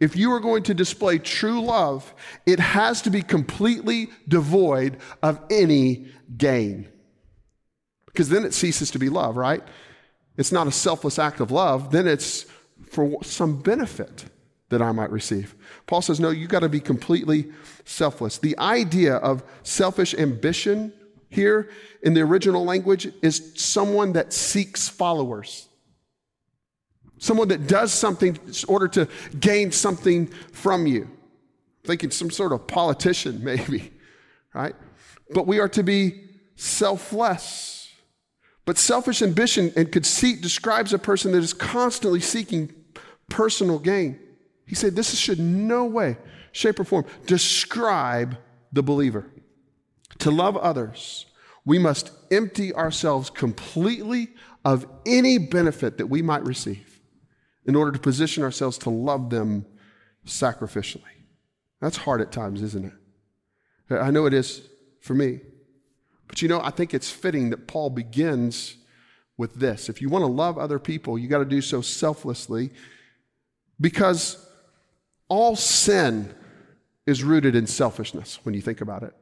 if 0.00 0.16
you 0.16 0.32
are 0.32 0.40
going 0.40 0.62
to 0.64 0.74
display 0.74 1.18
true 1.18 1.60
love, 1.60 2.14
it 2.46 2.60
has 2.60 3.02
to 3.02 3.10
be 3.10 3.22
completely 3.22 4.08
devoid 4.28 4.98
of 5.22 5.40
any 5.50 6.06
gain. 6.36 6.88
Because 8.06 8.28
then 8.28 8.44
it 8.44 8.54
ceases 8.54 8.90
to 8.92 8.98
be 8.98 9.08
love, 9.08 9.36
right? 9.36 9.62
It's 10.36 10.52
not 10.52 10.66
a 10.66 10.72
selfless 10.72 11.18
act 11.18 11.40
of 11.40 11.50
love, 11.50 11.90
then 11.90 12.06
it's 12.06 12.46
for 12.90 13.22
some 13.22 13.60
benefit 13.60 14.26
that 14.68 14.82
I 14.82 14.92
might 14.92 15.10
receive. 15.10 15.54
Paul 15.86 16.02
says, 16.02 16.18
no, 16.20 16.30
you 16.30 16.46
got 16.46 16.60
to 16.60 16.68
be 16.68 16.80
completely 16.80 17.52
selfless. 17.84 18.38
The 18.38 18.58
idea 18.58 19.16
of 19.16 19.42
selfish 19.62 20.14
ambition 20.14 20.92
here 21.30 21.70
in 22.02 22.14
the 22.14 22.20
original 22.22 22.64
language 22.64 23.08
is 23.22 23.52
someone 23.56 24.12
that 24.12 24.32
seeks 24.32 24.88
followers. 24.88 25.68
Someone 27.18 27.48
that 27.48 27.66
does 27.66 27.92
something 27.92 28.36
in 28.36 28.54
order 28.68 28.88
to 28.88 29.08
gain 29.38 29.72
something 29.72 30.26
from 30.52 30.86
you. 30.86 31.10
Thinking 31.84 32.10
some 32.10 32.30
sort 32.30 32.52
of 32.52 32.66
politician, 32.66 33.42
maybe, 33.44 33.92
right? 34.54 34.74
But 35.30 35.46
we 35.46 35.58
are 35.58 35.68
to 35.70 35.82
be 35.82 36.24
selfless. 36.56 37.92
But 38.64 38.78
selfish 38.78 39.22
ambition 39.22 39.72
and 39.76 39.90
conceit 39.90 40.40
describes 40.40 40.92
a 40.92 40.98
person 40.98 41.32
that 41.32 41.42
is 41.42 41.54
constantly 41.54 42.20
seeking 42.20 42.74
personal 43.28 43.78
gain. 43.78 44.18
He 44.66 44.74
said 44.74 44.96
this 44.96 45.16
should 45.16 45.38
no 45.38 45.84
way, 45.84 46.16
shape, 46.52 46.80
or 46.80 46.84
form 46.84 47.06
describe 47.26 48.36
the 48.72 48.82
believer. 48.82 49.30
To 50.18 50.30
love 50.30 50.56
others, 50.56 51.26
we 51.64 51.78
must 51.78 52.10
empty 52.32 52.74
ourselves 52.74 53.30
completely 53.30 54.28
of 54.64 54.86
any 55.06 55.38
benefit 55.38 55.98
that 55.98 56.08
we 56.08 56.22
might 56.22 56.44
receive 56.44 56.95
in 57.66 57.74
order 57.74 57.92
to 57.92 57.98
position 57.98 58.42
ourselves 58.42 58.78
to 58.78 58.90
love 58.90 59.30
them 59.30 59.66
sacrificially. 60.26 61.02
That's 61.80 61.96
hard 61.96 62.20
at 62.20 62.32
times, 62.32 62.62
isn't 62.62 62.86
it? 62.86 63.94
I 63.94 64.10
know 64.10 64.26
it 64.26 64.34
is 64.34 64.62
for 65.00 65.14
me. 65.14 65.40
But 66.28 66.42
you 66.42 66.48
know, 66.48 66.60
I 66.60 66.70
think 66.70 66.94
it's 66.94 67.10
fitting 67.10 67.50
that 67.50 67.66
Paul 67.66 67.90
begins 67.90 68.76
with 69.36 69.54
this. 69.54 69.88
If 69.88 70.00
you 70.00 70.08
want 70.08 70.22
to 70.22 70.30
love 70.30 70.58
other 70.58 70.78
people, 70.78 71.18
you 71.18 71.28
got 71.28 71.38
to 71.38 71.44
do 71.44 71.60
so 71.60 71.80
selflessly 71.80 72.70
because 73.80 74.44
all 75.28 75.54
sin 75.54 76.34
is 77.06 77.22
rooted 77.22 77.54
in 77.54 77.66
selfishness 77.66 78.40
when 78.42 78.54
you 78.54 78.60
think 78.60 78.80
about 78.80 79.02
it. 79.02 79.14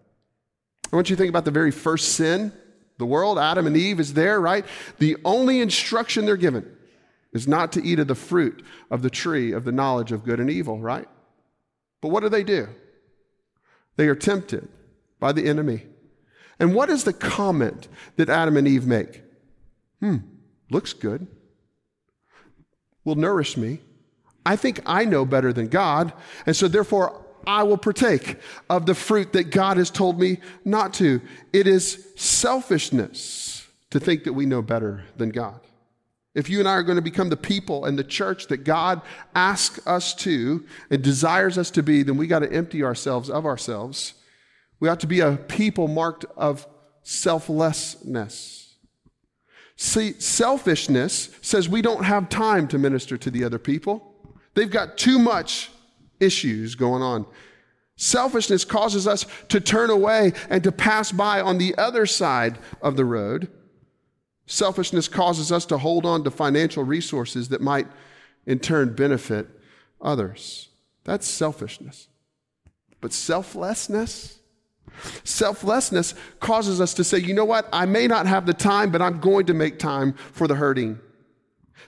I 0.93 0.97
want 0.97 1.11
you 1.11 1.17
to 1.17 1.21
think 1.21 1.31
about 1.31 1.45
the 1.45 1.51
very 1.51 1.71
first 1.71 2.13
sin, 2.13 2.53
the 2.99 3.07
world, 3.07 3.39
Adam 3.39 3.67
and 3.67 3.77
Eve 3.77 4.01
is 4.01 4.15
there, 4.15 4.41
right? 4.41 4.65
The 4.99 5.17
only 5.25 5.61
instruction 5.61 6.25
they're 6.25 6.37
given 6.37 6.71
is 7.35 7.47
not 7.47 7.73
to 7.73 7.85
eat 7.85 7.99
of 7.99 8.09
the 8.09 8.15
fruit 8.15 8.65
of 8.91 9.03
the 9.03 9.11
tree 9.11 9.53
of 9.53 9.65
the 9.65 9.73
knowledge 9.73 10.13
of 10.13 10.25
good 10.25 10.41
and 10.41 10.49
evil, 10.49 10.79
right? 10.79 11.09
But 12.01 12.09
what 12.09 12.21
do 12.21 12.29
they 12.29 12.45
do? 12.45 12.69
They 13.97 14.09
are 14.09 14.15
tempted 14.15 14.69
by 15.21 15.33
the 15.33 15.47
enemy. 15.47 15.85
And 16.59 16.75
what 16.75 16.89
is 16.89 17.05
the 17.05 17.13
comment 17.13 17.89
that 18.17 18.29
Adam 18.29 18.57
and 18.57 18.69
Eve 18.69 18.87
make? 18.87 19.23
Hmm, 20.01 20.19
looks 20.71 20.93
good. 20.93 21.27
Will 23.05 23.17
nourish 23.17 23.57
me. 23.57 23.81
I 24.47 24.57
think 24.57 24.81
I 24.87 25.05
know 25.05 25.25
better 25.25 25.53
than 25.53 25.69
God, 25.69 26.13
and 26.47 26.55
so 26.55 26.69
therefore 26.69 27.25
I 27.47 27.63
will 27.63 27.79
partake 27.79 28.39
of 28.71 28.87
the 28.87 28.95
fruit 28.95 29.33
that 29.33 29.51
God 29.51 29.77
has 29.77 29.91
told 29.91 30.21
me 30.21 30.39
not 30.65 30.95
to. 30.95 31.21
It 31.53 31.67
is 31.67 32.07
selfishness 32.17 33.67
to 33.91 34.01
think 34.01 34.25
that 34.25 34.33
we 34.33 34.47
know 34.47 34.63
better 34.63 35.05
than 35.17 35.31
God. 35.31 35.61
If 36.35 36.51
you 36.51 36.59
and 36.59 36.69
I 36.69 36.73
are 36.73 36.83
going 36.83 36.97
to 36.97 37.03
become 37.03 37.29
the 37.29 37.37
people 37.37 37.85
and 37.85 37.99
the 37.99 38.05
church 38.05 38.49
that 38.49 38.65
God 38.65 39.01
asks 39.35 39.85
us 39.87 40.15
to 40.17 40.65
and 40.91 41.03
desires 41.03 41.57
us 41.57 41.71
to 41.73 41.83
be, 41.83 42.03
then 42.03 42.17
we 42.17 42.27
got 42.27 42.41
to 42.41 42.53
empty 42.53 42.83
ourselves 42.83 43.31
of 43.31 43.47
ourselves. 43.47 44.15
We 44.81 44.89
ought 44.89 45.01
to 45.01 45.07
be 45.07 45.21
a 45.21 45.37
people 45.37 45.87
marked 45.87 46.25
of 46.37 46.67
selflessness. 47.05 48.75
See, 49.77 50.13
selfishness 50.21 51.31
says 51.41 51.69
we 51.69 51.83
don't 51.83 52.05
have 52.05 52.29
time 52.29 52.69
to 52.69 52.79
minister 52.79 53.17
to 53.17 53.31
the 53.31 53.45
other 53.45 53.59
people. 53.59 54.15
They've 54.55 54.71
got 54.71 54.99
too 54.99 55.19
much 55.19 55.71
issues 56.21 56.75
going 56.75 57.03
on. 57.03 57.27
Selfishness 57.97 58.65
causes 58.65 59.07
us 59.07 59.25
to 59.49 59.61
turn 59.61 59.91
away 59.91 60.33
and 60.51 60.65
to 60.65 60.73
pass 60.73 61.13
by 61.13 61.41
on 61.41 61.59
the 61.59 61.77
other 61.77 62.07
side 62.07 62.59
of 62.83 62.97
the 62.97 63.05
road. 63.05 63.51
Selfishness 64.47 65.09
causes 65.09 65.51
us 65.51 65.65
to 65.67 65.79
hold 65.79 66.05
on 66.05 66.25
to 66.25 66.31
financial 66.31 66.85
resources 66.85 67.49
that 67.49 67.61
might 67.61 67.87
in 68.47 68.59
turn 68.59 68.95
benefit 68.95 69.49
others. 70.01 70.69
That's 71.05 71.27
selfishness. 71.27 72.09
But 73.01 73.13
selflessness, 73.13 74.39
selflessness 75.25 76.15
causes 76.41 76.81
us 76.81 76.95
to 76.95 77.05
say, 77.05 77.19
you 77.19 77.35
know 77.35 77.45
what? 77.45 77.69
I 77.73 77.87
may 77.87 78.07
not 78.07 78.27
have 78.27 78.47
the 78.47 78.55
time, 78.55 78.91
but 78.91 79.03
I'm 79.03 79.21
going 79.21 79.47
to 79.47 79.55
make 79.55 79.79
time 79.79 80.15
for 80.33 80.47
the 80.47 80.55
hurting. 80.55 80.99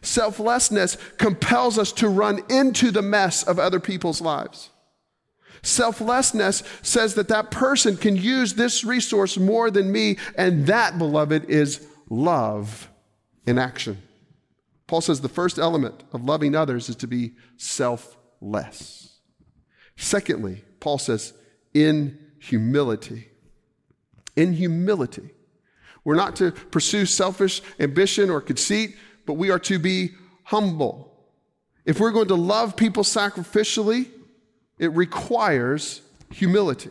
Selflessness 0.03 0.97
compels 1.19 1.79
us 1.79 1.93
to 1.93 2.09
run 2.09 2.43
into 2.51 2.91
the 2.91 3.03
mess 3.03 3.43
of 3.43 3.59
other 3.59 3.81
people's 3.81 4.21
lives. 4.21 4.71
Selflessness 5.63 6.63
says 6.83 7.15
that 7.15 7.29
that 7.29 7.51
person 7.51 7.97
can 7.97 8.17
use 8.17 8.55
this 8.55 8.85
resource 8.85 9.39
more 9.39 9.71
than 9.71 9.91
me, 9.91 10.19
and 10.37 10.67
that, 10.67 10.99
beloved, 10.99 11.49
is 11.49 11.87
love 12.09 12.91
in 13.47 13.59
action. 13.59 14.03
Paul 14.87 15.01
says 15.01 15.21
the 15.21 15.29
first 15.29 15.59
element 15.59 16.05
of 16.13 16.25
loving 16.25 16.55
others 16.55 16.89
is 16.89 16.97
to 16.97 17.07
be 17.07 17.33
selfless. 17.57 19.19
Secondly, 19.97 20.63
Paul 20.81 20.99
says, 20.99 21.33
in 21.75 22.19
humility. 22.39 23.29
In 24.37 24.53
humility. 24.53 25.31
We're 26.05 26.15
not 26.15 26.37
to 26.37 26.53
pursue 26.53 27.07
selfish 27.07 27.63
ambition 27.81 28.31
or 28.31 28.41
conceit, 28.41 28.95
but 29.25 29.35
we 29.35 29.51
are 29.51 29.59
to 29.61 29.79
be 29.79 30.11
humble. 30.45 31.13
If 31.85 31.99
we're 31.99 32.13
going 32.13 32.29
to 32.29 32.37
love 32.37 32.77
people 32.77 33.03
sacrificially, 33.03 34.09
it 34.79 34.93
requires 34.93 36.03
humility. 36.31 36.91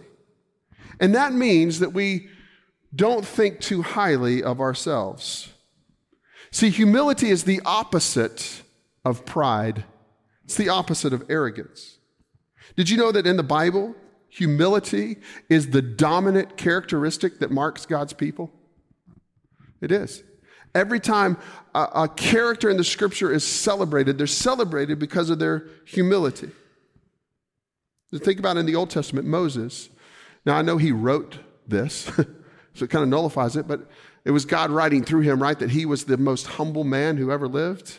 And 0.99 1.15
that 1.15 1.33
means 1.33 1.79
that 1.79 1.93
we 1.93 2.29
don't 2.95 3.25
think 3.25 3.59
too 3.59 3.81
highly 3.81 4.41
of 4.41 4.59
ourselves. 4.59 5.49
See, 6.51 6.69
humility 6.69 7.29
is 7.29 7.43
the 7.43 7.61
opposite 7.65 8.63
of 9.03 9.25
pride, 9.25 9.83
it's 10.43 10.55
the 10.55 10.69
opposite 10.69 11.13
of 11.13 11.23
arrogance. 11.29 11.97
Did 12.75 12.89
you 12.89 12.97
know 12.97 13.11
that 13.11 13.27
in 13.27 13.37
the 13.37 13.43
Bible, 13.43 13.95
humility 14.29 15.17
is 15.49 15.69
the 15.69 15.81
dominant 15.81 16.57
characteristic 16.57 17.39
that 17.39 17.51
marks 17.51 17.85
God's 17.85 18.13
people? 18.13 18.51
It 19.81 19.91
is. 19.91 20.23
Every 20.73 20.99
time 20.99 21.37
a, 21.73 21.87
a, 21.93 22.07
character 22.09 22.69
in 22.69 22.75
the 22.75 22.83
scripture 22.83 23.31
is 23.31 23.45
celebrated, 23.45 24.17
they're 24.17 24.27
celebrated 24.27 24.99
because 24.99 25.29
of 25.29 25.39
their 25.39 25.67
humility. 25.85 26.51
Think 28.13 28.39
about 28.39 28.57
in 28.57 28.65
the 28.65 28.75
Old 28.75 28.89
Testament, 28.89 29.27
Moses. 29.27 29.89
Now, 30.45 30.57
I 30.57 30.61
know 30.61 30.77
he 30.77 30.91
wrote 30.91 31.37
this, 31.67 32.11
so 32.75 32.85
it 32.85 32.91
kind 32.91 33.01
of 33.01 33.09
nullifies 33.09 33.55
it, 33.55 33.67
but 33.67 33.89
it 34.23 34.31
was 34.31 34.45
God 34.45 34.69
writing 34.69 35.03
through 35.03 35.21
him, 35.21 35.41
right? 35.41 35.57
That 35.57 35.71
he 35.71 35.85
was 35.85 36.05
the 36.05 36.17
most 36.17 36.45
humble 36.45 36.83
man 36.83 37.17
who 37.17 37.31
ever 37.31 37.47
lived, 37.47 37.97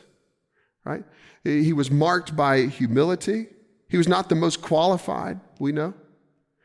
right? 0.85 1.03
He 1.43 1.73
was 1.73 1.91
marked 1.91 2.37
by 2.37 2.67
humility. 2.67 3.49
He 3.89 3.97
was 3.97 4.07
not 4.07 4.29
the 4.29 4.35
most 4.35 4.63
qualified, 4.63 5.41
we 5.59 5.73
know. 5.73 5.95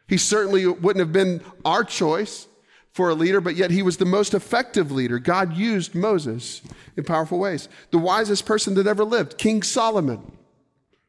He 0.08 0.18
certainly 0.18 0.68
wouldn't 0.68 1.00
have 1.00 1.14
been 1.14 1.42
our 1.64 1.84
choice 1.84 2.48
for 2.92 3.10
a 3.10 3.14
leader, 3.14 3.40
but 3.40 3.56
yet 3.56 3.72
he 3.72 3.82
was 3.82 3.96
the 3.98 4.06
most 4.06 4.34
effective 4.34 4.92
leader. 4.92 5.18
God 5.18 5.56
used 5.56 5.96
Moses 5.96 6.62
in 6.98 7.06
powerful 7.06 7.40
ways. 7.40 7.70
The 7.92 7.98
wisest 7.98 8.46
person 8.46 8.74
that 8.74 8.88
ever 8.88 9.06
lived, 9.06 9.38
King 9.38 9.64
Solomon, 9.64 10.32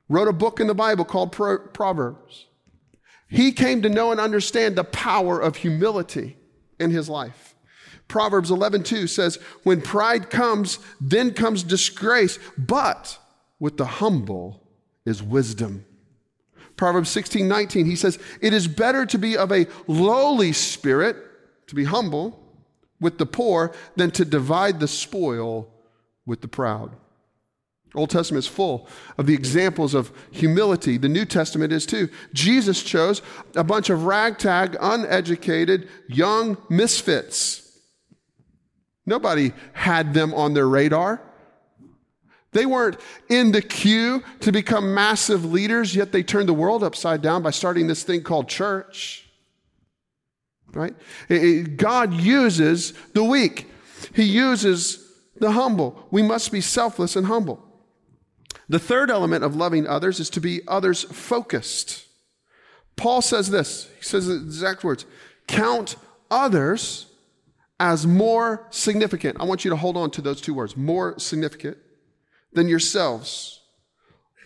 wrote 0.08 0.28
a 0.28 0.32
book 0.32 0.60
in 0.60 0.68
the 0.68 0.74
Bible 0.74 1.04
called 1.04 1.32
Proverbs. 1.32 2.46
He 3.28 3.50
came 3.50 3.82
to 3.82 3.88
know 3.88 4.12
and 4.12 4.20
understand 4.20 4.76
the 4.76 4.84
power 4.84 5.40
of 5.40 5.56
humility 5.56 6.36
in 6.82 6.90
his 6.90 7.08
life. 7.08 7.54
Proverbs 8.08 8.50
11:2 8.50 9.06
says, 9.06 9.38
"When 9.62 9.80
pride 9.80 10.28
comes, 10.28 10.78
then 11.00 11.32
comes 11.32 11.62
disgrace, 11.62 12.38
but 12.58 13.18
with 13.58 13.78
the 13.78 13.86
humble 13.86 14.62
is 15.06 15.22
wisdom." 15.22 15.84
Proverbs 16.76 17.08
16:19 17.08 17.86
he 17.86 17.96
says, 17.96 18.18
"It 18.40 18.52
is 18.52 18.66
better 18.68 19.06
to 19.06 19.18
be 19.18 19.36
of 19.36 19.50
a 19.50 19.66
lowly 19.86 20.52
spirit 20.52 21.16
to 21.68 21.74
be 21.74 21.84
humble 21.84 22.38
with 23.00 23.18
the 23.18 23.26
poor 23.26 23.72
than 23.96 24.10
to 24.12 24.24
divide 24.24 24.80
the 24.80 24.88
spoil 24.88 25.68
with 26.24 26.40
the 26.40 26.48
proud. 26.48 26.96
Old 27.94 28.10
Testament 28.10 28.44
is 28.44 28.50
full 28.50 28.88
of 29.18 29.26
the 29.26 29.34
examples 29.34 29.94
of 29.94 30.12
humility. 30.30 30.96
The 30.96 31.08
New 31.08 31.24
Testament 31.24 31.72
is 31.72 31.84
too. 31.84 32.08
Jesus 32.32 32.82
chose 32.82 33.20
a 33.54 33.64
bunch 33.64 33.90
of 33.90 34.04
ragtag, 34.04 34.76
uneducated, 34.80 35.88
young 36.08 36.56
misfits. 36.70 37.78
Nobody 39.04 39.52
had 39.72 40.14
them 40.14 40.32
on 40.32 40.54
their 40.54 40.68
radar. 40.68 41.20
They 42.52 42.66
weren't 42.66 42.98
in 43.28 43.52
the 43.52 43.62
queue 43.62 44.22
to 44.40 44.52
become 44.52 44.94
massive 44.94 45.44
leaders, 45.44 45.94
yet 45.96 46.12
they 46.12 46.22
turned 46.22 46.48
the 46.48 46.54
world 46.54 46.82
upside 46.82 47.20
down 47.22 47.42
by 47.42 47.50
starting 47.50 47.86
this 47.86 48.02
thing 48.02 48.22
called 48.22 48.48
church 48.48 49.22
right? 50.74 50.94
God 51.76 52.14
uses 52.14 52.92
the 53.14 53.24
weak, 53.24 53.70
He 54.14 54.24
uses 54.24 54.98
the 55.36 55.52
humble. 55.52 56.06
We 56.10 56.22
must 56.22 56.52
be 56.52 56.60
selfless 56.60 57.16
and 57.16 57.26
humble. 57.26 57.62
The 58.72 58.78
third 58.78 59.10
element 59.10 59.44
of 59.44 59.54
loving 59.54 59.86
others 59.86 60.18
is 60.18 60.30
to 60.30 60.40
be 60.40 60.62
others 60.66 61.02
focused. 61.02 62.06
Paul 62.96 63.20
says 63.20 63.50
this, 63.50 63.90
he 63.98 64.02
says 64.02 64.28
the 64.28 64.36
exact 64.36 64.82
words 64.82 65.04
count 65.46 65.96
others 66.30 67.04
as 67.78 68.06
more 68.06 68.66
significant. 68.70 69.36
I 69.38 69.44
want 69.44 69.66
you 69.66 69.70
to 69.72 69.76
hold 69.76 69.98
on 69.98 70.10
to 70.12 70.22
those 70.22 70.40
two 70.40 70.54
words 70.54 70.74
more 70.74 71.18
significant 71.18 71.76
than 72.54 72.66
yourselves. 72.66 73.60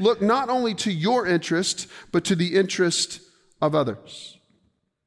Look 0.01 0.21
not 0.21 0.49
only 0.49 0.75
to 0.75 0.91
your 0.91 1.25
interest, 1.25 1.87
but 2.11 2.25
to 2.25 2.35
the 2.35 2.57
interest 2.57 3.21
of 3.63 3.77
others. 3.77 4.39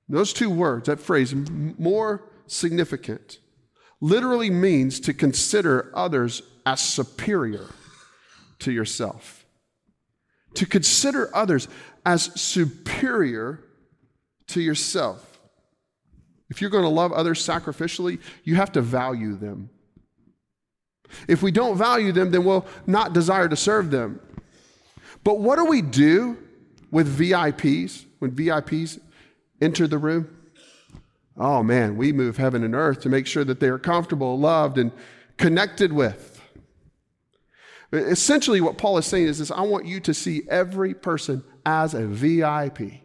Those 0.08 0.32
two 0.32 0.50
words, 0.50 0.86
that 0.86 1.02
phrase, 1.02 1.36
more 1.36 2.24
significant, 2.48 3.40
literally 4.00 4.50
means 4.50 4.98
to 5.02 5.14
consider 5.14 5.92
others 5.94 6.42
as 6.66 6.80
superior 6.80 7.66
to 8.60 8.72
yourself. 8.72 9.46
To 10.56 10.66
consider 10.66 11.30
others 11.36 11.68
as 12.06 12.24
superior 12.40 13.64
to 14.48 14.62
yourself. 14.62 15.40
If 16.50 16.62
you're 16.62 16.72
going 16.72 16.84
to 16.84 16.90
love 16.90 17.12
others 17.14 17.46
sacrificially, 17.46 18.20
you 18.44 18.56
have 18.56 18.72
to 18.74 18.82
value 18.82 19.36
them. 19.36 19.70
If 21.28 21.42
we 21.42 21.52
don't 21.52 21.78
value 21.78 22.12
them, 22.12 22.32
then 22.32 22.44
we'll 22.44 22.66
not 22.86 23.14
desire 23.14 23.48
to 23.48 23.56
serve 23.56 23.92
them. 23.92 24.20
But 25.24 25.40
what 25.40 25.58
do 25.58 25.66
we 25.66 25.82
do 25.82 26.38
with 26.92 27.08
VIPs 27.18 28.06
when 28.20 28.32
VIPs 28.32 29.00
enter 29.62 29.88
the 29.88 29.98
room? 29.98 30.36
Oh 31.38 31.64
man, 31.64 31.96
we 31.98 32.12
move 32.12 32.38
heaven 32.38 32.64
and 32.64 32.76
earth 32.76 33.02
to 33.02 33.10
make 33.10 33.26
sure 33.26 33.44
that 33.44 33.60
they 33.60 33.70
are 33.70 33.80
comfortable, 33.80 34.38
loved, 34.38 34.78
and 34.78 34.92
connected 35.38 35.94
with. 35.94 36.29
Essentially, 37.92 38.62
what 38.62 38.78
Paul 38.78 38.98
is 38.98 39.06
saying 39.06 39.28
is 39.28 39.40
this 39.40 39.52
I 39.52 39.62
want 39.62 39.86
you 39.86 40.00
to 40.02 40.14
see 40.14 40.44
every 40.50 40.94
person 40.94 41.44
as 41.66 41.94
a 41.94 42.06
VIP, 42.06 42.80
a 42.82 43.00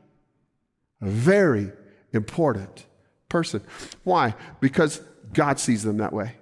very 1.00 1.72
important 2.12 2.86
person. 3.28 3.62
Why? 4.04 4.34
Because 4.60 5.00
God 5.32 5.58
sees 5.58 5.82
them 5.82 5.98
that 5.98 6.12
way, 6.12 6.36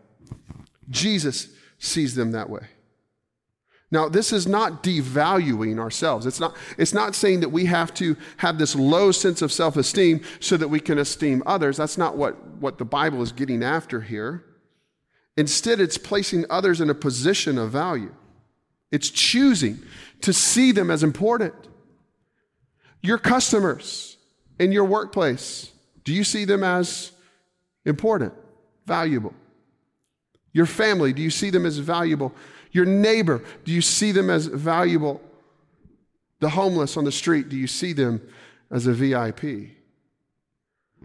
Jesus 0.90 1.48
sees 1.78 2.14
them 2.14 2.32
that 2.32 2.50
way. 2.50 2.66
Now, 3.92 4.08
this 4.08 4.32
is 4.32 4.46
not 4.46 4.82
devaluing 4.82 5.78
ourselves. 5.78 6.24
It's 6.24 6.40
not, 6.40 6.56
it's 6.78 6.94
not 6.94 7.14
saying 7.14 7.40
that 7.40 7.50
we 7.50 7.66
have 7.66 7.92
to 7.94 8.16
have 8.38 8.56
this 8.56 8.74
low 8.74 9.12
sense 9.12 9.42
of 9.42 9.52
self 9.52 9.76
esteem 9.76 10.22
so 10.40 10.56
that 10.56 10.68
we 10.68 10.80
can 10.80 10.98
esteem 10.98 11.42
others. 11.44 11.76
That's 11.76 11.98
not 11.98 12.16
what, 12.16 12.42
what 12.56 12.78
the 12.78 12.86
Bible 12.86 13.20
is 13.20 13.32
getting 13.32 13.62
after 13.62 14.00
here. 14.00 14.44
Instead, 15.36 15.78
it's 15.78 15.98
placing 15.98 16.46
others 16.48 16.80
in 16.80 16.88
a 16.88 16.94
position 16.94 17.58
of 17.58 17.70
value, 17.70 18.14
it's 18.92 19.10
choosing 19.10 19.80
to 20.20 20.32
see 20.32 20.70
them 20.70 20.90
as 20.90 21.02
important. 21.02 21.54
Your 23.00 23.18
customers 23.18 24.16
in 24.60 24.70
your 24.70 24.84
workplace, 24.84 25.72
do 26.04 26.12
you 26.12 26.22
see 26.22 26.44
them 26.44 26.62
as 26.62 27.10
important, 27.84 28.34
valuable? 28.86 29.34
Your 30.52 30.66
family, 30.66 31.12
do 31.12 31.22
you 31.22 31.30
see 31.30 31.50
them 31.50 31.66
as 31.66 31.78
valuable? 31.78 32.32
Your 32.70 32.84
neighbor, 32.84 33.42
do 33.64 33.72
you 33.72 33.80
see 33.80 34.12
them 34.12 34.30
as 34.30 34.46
valuable? 34.46 35.20
The 36.40 36.50
homeless 36.50 36.96
on 36.96 37.04
the 37.04 37.12
street, 37.12 37.48
do 37.48 37.56
you 37.56 37.66
see 37.66 37.92
them 37.92 38.20
as 38.70 38.86
a 38.86 38.92
VIP? 38.92 39.70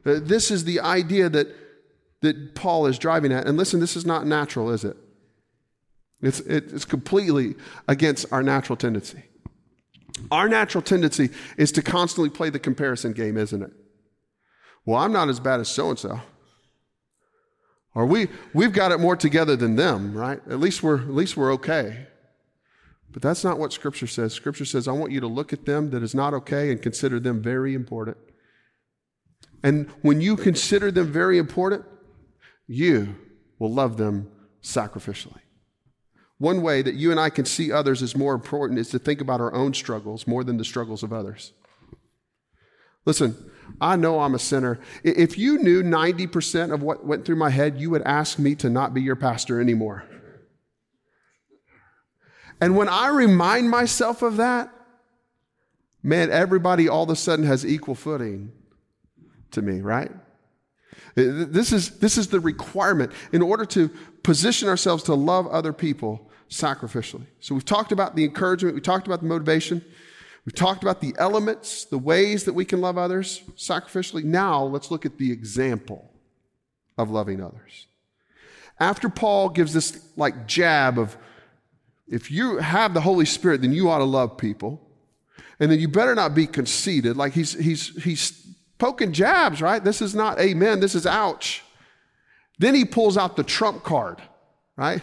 This 0.04 0.52
is 0.52 0.65
the 0.65 0.82
idea 0.82 1.30
that, 1.30 1.47
that 2.21 2.54
Paul 2.54 2.86
is 2.86 3.00
driving 3.00 3.32
at. 3.32 3.47
And 3.47 3.58
listen, 3.58 3.80
this 3.80 3.95
is 3.95 4.06
not 4.06 4.28
natural, 4.28 4.69
is 4.71 4.84
it? 4.84 4.97
It's, 6.21 6.39
it's 6.41 6.86
completely 6.86 7.56
against 7.88 8.25
our 8.32 8.41
natural 8.41 8.75
tendency. 8.75 9.23
Our 10.32 10.49
natural 10.49 10.82
tendency 10.82 11.30
is 11.58 11.71
to 11.73 11.82
constantly 11.82 12.30
play 12.30 12.49
the 12.49 12.60
comparison 12.60 13.13
game, 13.13 13.38
isn't 13.38 13.62
it? 13.62 13.71
Well, 14.86 14.97
I'm 14.97 15.12
not 15.12 15.30
as 15.30 15.39
bad 15.39 15.60
as 15.60 15.69
so 15.69 15.89
and 15.89 15.99
so. 15.99 16.21
Or 17.93 18.06
we, 18.06 18.27
we've 18.53 18.73
got 18.73 18.91
it 18.91 18.99
more 18.99 19.15
together 19.15 19.56
than 19.56 19.75
them, 19.75 20.15
right? 20.15 20.39
At 20.49 20.60
least 20.60 20.82
we're, 20.82 21.01
at 21.01 21.13
least 21.13 21.36
we're 21.38 21.53
okay. 21.53 22.08
But 23.12 23.21
that's 23.21 23.43
not 23.43 23.58
what 23.58 23.73
Scripture 23.73 24.08
says. 24.08 24.34
Scripture 24.34 24.65
says, 24.65 24.88
I 24.88 24.91
want 24.91 25.12
you 25.12 25.19
to 25.19 25.27
look 25.27 25.53
at 25.53 25.65
them 25.65 25.89
that 25.91 26.03
is 26.03 26.13
not 26.13 26.34
okay 26.34 26.71
and 26.71 26.82
consider 26.82 27.19
them 27.19 27.41
very 27.41 27.73
important. 27.73 28.17
And 29.63 29.89
when 30.01 30.21
you 30.21 30.36
consider 30.36 30.91
them 30.91 31.12
very 31.12 31.38
important, 31.38 31.86
you 32.67 33.15
will 33.60 33.73
love 33.73 33.97
them 33.97 34.30
sacrificially. 34.62 35.41
One 36.39 36.62
way 36.62 36.82
that 36.82 36.95
you 36.95 37.12
and 37.12 37.19
I 37.19 37.30
can 37.30 37.45
see 37.45 37.71
others 37.71 38.04
as 38.04 38.15
more 38.15 38.36
important 38.36 38.80
is 38.80 38.89
to 38.89 39.00
think 39.00 39.21
about 39.21 39.41
our 39.41 39.54
own 39.54 39.73
struggles 39.73 40.28
more 40.28 40.43
than 40.43 40.58
the 40.58 40.65
struggles 40.65 41.02
of 41.02 41.12
others. 41.12 41.54
Listen, 43.06 43.36
I 43.82 43.95
know 43.95 44.19
I'm 44.19 44.36
a 44.36 44.39
sinner. 44.39 44.80
If 45.04 45.38
you 45.38 45.58
knew 45.58 45.82
90% 45.82 46.73
of 46.73 46.84
what 46.84 47.06
went 47.06 47.26
through 47.26 47.38
my 47.38 47.50
head, 47.50 47.80
you 47.80 47.89
would 47.89 48.04
ask 48.04 48.38
me 48.38 48.54
to 48.56 48.69
not 48.69 48.93
be 48.93 49.02
your 49.02 49.15
pastor 49.15 49.60
anymore. 49.60 50.04
And 52.60 52.76
when 52.76 52.89
I 52.89 53.08
remind 53.10 53.69
myself 53.69 54.21
of 54.21 54.38
that, 54.38 54.71
man, 56.04 56.32
everybody 56.32 56.89
all 56.89 57.04
of 57.04 57.10
a 57.10 57.15
sudden 57.15 57.45
has 57.45 57.65
equal 57.65 57.95
footing 57.95 58.52
to 59.52 59.62
me, 59.62 59.82
right? 59.82 60.12
Uh, 61.18 61.46
this 61.48 61.72
is, 61.72 62.00
this 62.00 62.18
is 62.18 62.28
the 62.28 62.40
requirement 62.40 63.12
in 63.32 63.42
order 63.42 63.66
to 63.66 63.90
position 64.24 64.70
ourselves 64.70 65.04
to 65.04 65.14
love 65.14 65.48
other 65.48 65.74
people 65.74 66.30
sacrificially. 66.50 67.26
So 67.40 67.56
we've 67.56 67.66
talked 67.66 67.92
about 67.92 68.16
the 68.16 68.24
encouragement, 68.24 68.76
we 68.76 68.82
talked 68.82 69.08
about 69.08 69.22
the 69.22 69.28
motivation. 69.28 69.84
We've 70.46 70.56
talked 70.56 70.82
about 70.82 71.02
the 71.02 71.14
elements, 71.20 71.84
the 71.84 71.98
ways 71.98 72.46
that 72.46 72.54
we 72.54 72.64
can 72.64 72.80
love 72.80 72.98
others 72.98 73.42
sacrificially. 73.58 74.24
Now 74.24 74.64
let's 74.64 74.90
look 74.90 75.06
at 75.06 75.18
the 75.18 75.30
example 75.30 76.10
of 76.98 77.10
loving 77.10 77.44
others. 77.44 77.88
After 78.80 79.10
Paul 79.10 79.50
gives 79.50 79.74
this 79.74 80.08
like 80.16 80.48
jab 80.48 80.98
of 80.98 81.18
if 82.08 82.32
you 82.32 82.60
have 82.60 82.94
the 82.94 83.02
Holy 83.02 83.26
Spirit, 83.26 83.62
then 83.62 83.74
you 83.74 83.90
ought 83.90 83.98
to 83.98 84.06
love 84.06 84.38
people. 84.38 84.82
And 85.60 85.70
then 85.70 85.82
you 85.82 85.90
better 85.90 86.16
not 86.16 86.34
be 86.34 86.48
conceited. 86.48 87.18
Like 87.18 87.34
he's, 87.34 87.52
he's, 87.54 88.02
he's 88.02 88.47
poking 88.78 89.13
jabs, 89.13 89.62
right? 89.62 89.84
This 89.84 90.02
is 90.02 90.16
not 90.16 90.40
amen. 90.40 90.80
This 90.80 90.96
is 90.96 91.06
ouch. 91.06 91.63
Then 92.60 92.76
he 92.76 92.86
pulls 92.86 93.18
out 93.18 93.36
the 93.36 93.44
trump 93.44 93.84
card, 93.84 94.22
right? 94.76 95.02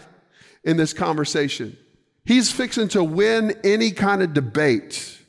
In 0.63 0.77
this 0.77 0.93
conversation. 0.93 1.77
He's 2.25 2.51
fixing 2.51 2.87
to 2.89 3.03
win 3.03 3.55
any 3.63 3.91
kind 3.91 4.21
of 4.21 4.33
debate 4.33 5.19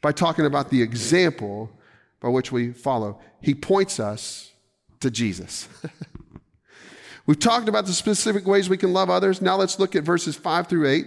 by 0.00 0.12
talking 0.12 0.46
about 0.46 0.70
the 0.70 0.82
example 0.82 1.70
by 2.20 2.28
which 2.28 2.50
we 2.50 2.72
follow. 2.72 3.20
He 3.40 3.54
points 3.54 4.00
us 4.00 4.52
to 5.00 5.10
Jesus. 5.10 5.68
We've 7.26 7.38
talked 7.38 7.68
about 7.68 7.86
the 7.86 7.92
specific 7.92 8.46
ways 8.46 8.70
we 8.70 8.78
can 8.78 8.92
love 8.92 9.10
others. 9.10 9.42
Now 9.42 9.56
let's 9.56 9.78
look 9.78 9.94
at 9.94 10.02
verses 10.02 10.34
5 10.34 10.66
through 10.66 10.88
8. 10.88 11.06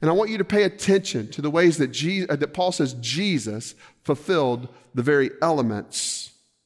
And 0.00 0.10
I 0.10 0.12
want 0.12 0.30
you 0.30 0.38
to 0.38 0.44
pay 0.44 0.62
attention 0.62 1.28
to 1.32 1.42
the 1.42 1.50
ways 1.50 1.78
that, 1.78 1.88
Jesus, 1.88 2.28
that 2.28 2.54
Paul 2.54 2.70
says 2.70 2.94
Jesus 2.94 3.74
fulfilled 4.04 4.68
the 4.94 5.02
very 5.02 5.30
elements 5.42 6.25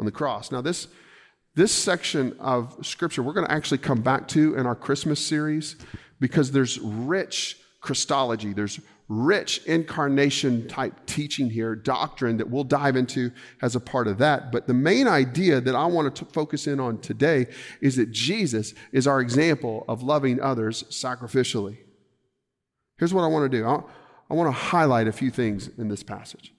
on 0.00 0.06
the 0.06 0.10
cross. 0.10 0.50
Now, 0.50 0.62
this, 0.62 0.88
this 1.54 1.70
section 1.70 2.34
of 2.40 2.84
scripture 2.84 3.22
we're 3.22 3.34
going 3.34 3.46
to 3.46 3.52
actually 3.52 3.78
come 3.78 4.00
back 4.00 4.26
to 4.28 4.56
in 4.56 4.66
our 4.66 4.74
Christmas 4.74 5.24
series 5.24 5.76
because 6.18 6.50
there's 6.50 6.78
rich 6.80 7.58
Christology, 7.80 8.52
there's 8.52 8.80
rich 9.08 9.64
incarnation 9.66 10.68
type 10.68 10.94
teaching 11.04 11.50
here, 11.50 11.74
doctrine 11.74 12.36
that 12.38 12.48
we'll 12.48 12.64
dive 12.64 12.96
into 12.96 13.30
as 13.60 13.76
a 13.76 13.80
part 13.80 14.06
of 14.06 14.18
that. 14.18 14.52
But 14.52 14.66
the 14.66 14.74
main 14.74 15.06
idea 15.06 15.60
that 15.60 15.74
I 15.74 15.84
want 15.86 16.14
to 16.16 16.24
focus 16.24 16.66
in 16.66 16.80
on 16.80 16.98
today 16.98 17.46
is 17.80 17.96
that 17.96 18.10
Jesus 18.10 18.72
is 18.92 19.06
our 19.06 19.20
example 19.20 19.84
of 19.88 20.02
loving 20.02 20.40
others 20.40 20.84
sacrificially. 20.84 21.78
Here's 22.98 23.12
what 23.12 23.24
I 23.24 23.26
want 23.26 23.50
to 23.50 23.58
do 23.58 23.66
I, 23.66 23.82
I 24.30 24.34
want 24.34 24.46
to 24.48 24.52
highlight 24.52 25.08
a 25.08 25.12
few 25.12 25.30
things 25.30 25.68
in 25.76 25.88
this 25.88 26.02
passage. 26.02 26.54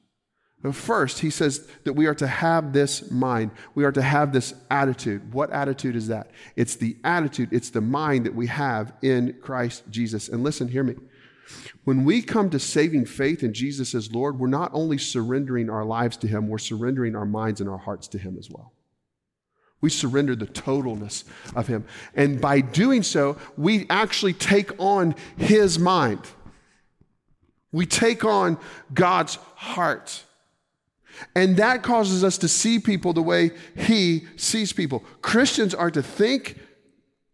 First, 0.71 1.19
he 1.19 1.31
says 1.31 1.67
that 1.85 1.93
we 1.93 2.05
are 2.05 2.13
to 2.15 2.27
have 2.27 2.71
this 2.71 3.09
mind. 3.09 3.49
We 3.73 3.83
are 3.83 3.91
to 3.91 4.01
have 4.01 4.31
this 4.31 4.53
attitude. 4.69 5.33
What 5.33 5.49
attitude 5.49 5.95
is 5.95 6.07
that? 6.09 6.29
It's 6.55 6.75
the 6.75 6.97
attitude, 7.03 7.49
it's 7.51 7.71
the 7.71 7.81
mind 7.81 8.27
that 8.27 8.35
we 8.35 8.45
have 8.47 8.93
in 9.01 9.37
Christ 9.41 9.83
Jesus. 9.89 10.29
And 10.29 10.43
listen, 10.43 10.67
hear 10.67 10.83
me. 10.83 10.95
When 11.83 12.05
we 12.05 12.21
come 12.21 12.51
to 12.51 12.59
saving 12.59 13.05
faith 13.05 13.43
in 13.43 13.53
Jesus 13.53 13.95
as 13.95 14.13
Lord, 14.13 14.39
we're 14.39 14.47
not 14.47 14.69
only 14.73 14.99
surrendering 14.99 15.69
our 15.69 15.83
lives 15.83 16.15
to 16.17 16.27
Him, 16.27 16.47
we're 16.47 16.59
surrendering 16.59 17.15
our 17.15 17.25
minds 17.25 17.59
and 17.59 17.69
our 17.69 17.79
hearts 17.79 18.07
to 18.09 18.19
Him 18.19 18.37
as 18.37 18.49
well. 18.49 18.73
We 19.81 19.89
surrender 19.89 20.35
the 20.35 20.45
totalness 20.45 21.23
of 21.55 21.65
Him. 21.65 21.85
And 22.13 22.39
by 22.39 22.61
doing 22.61 23.01
so, 23.01 23.37
we 23.57 23.87
actually 23.89 24.33
take 24.33 24.71
on 24.79 25.15
His 25.37 25.79
mind. 25.79 26.21
We 27.71 27.87
take 27.87 28.23
on 28.23 28.59
God's 28.93 29.35
heart. 29.55 30.23
And 31.35 31.57
that 31.57 31.83
causes 31.83 32.23
us 32.23 32.37
to 32.39 32.47
see 32.47 32.79
people 32.79 33.13
the 33.13 33.21
way 33.21 33.51
He 33.75 34.25
sees 34.35 34.73
people. 34.73 35.03
Christians 35.21 35.73
are 35.73 35.91
to 35.91 36.01
think 36.01 36.59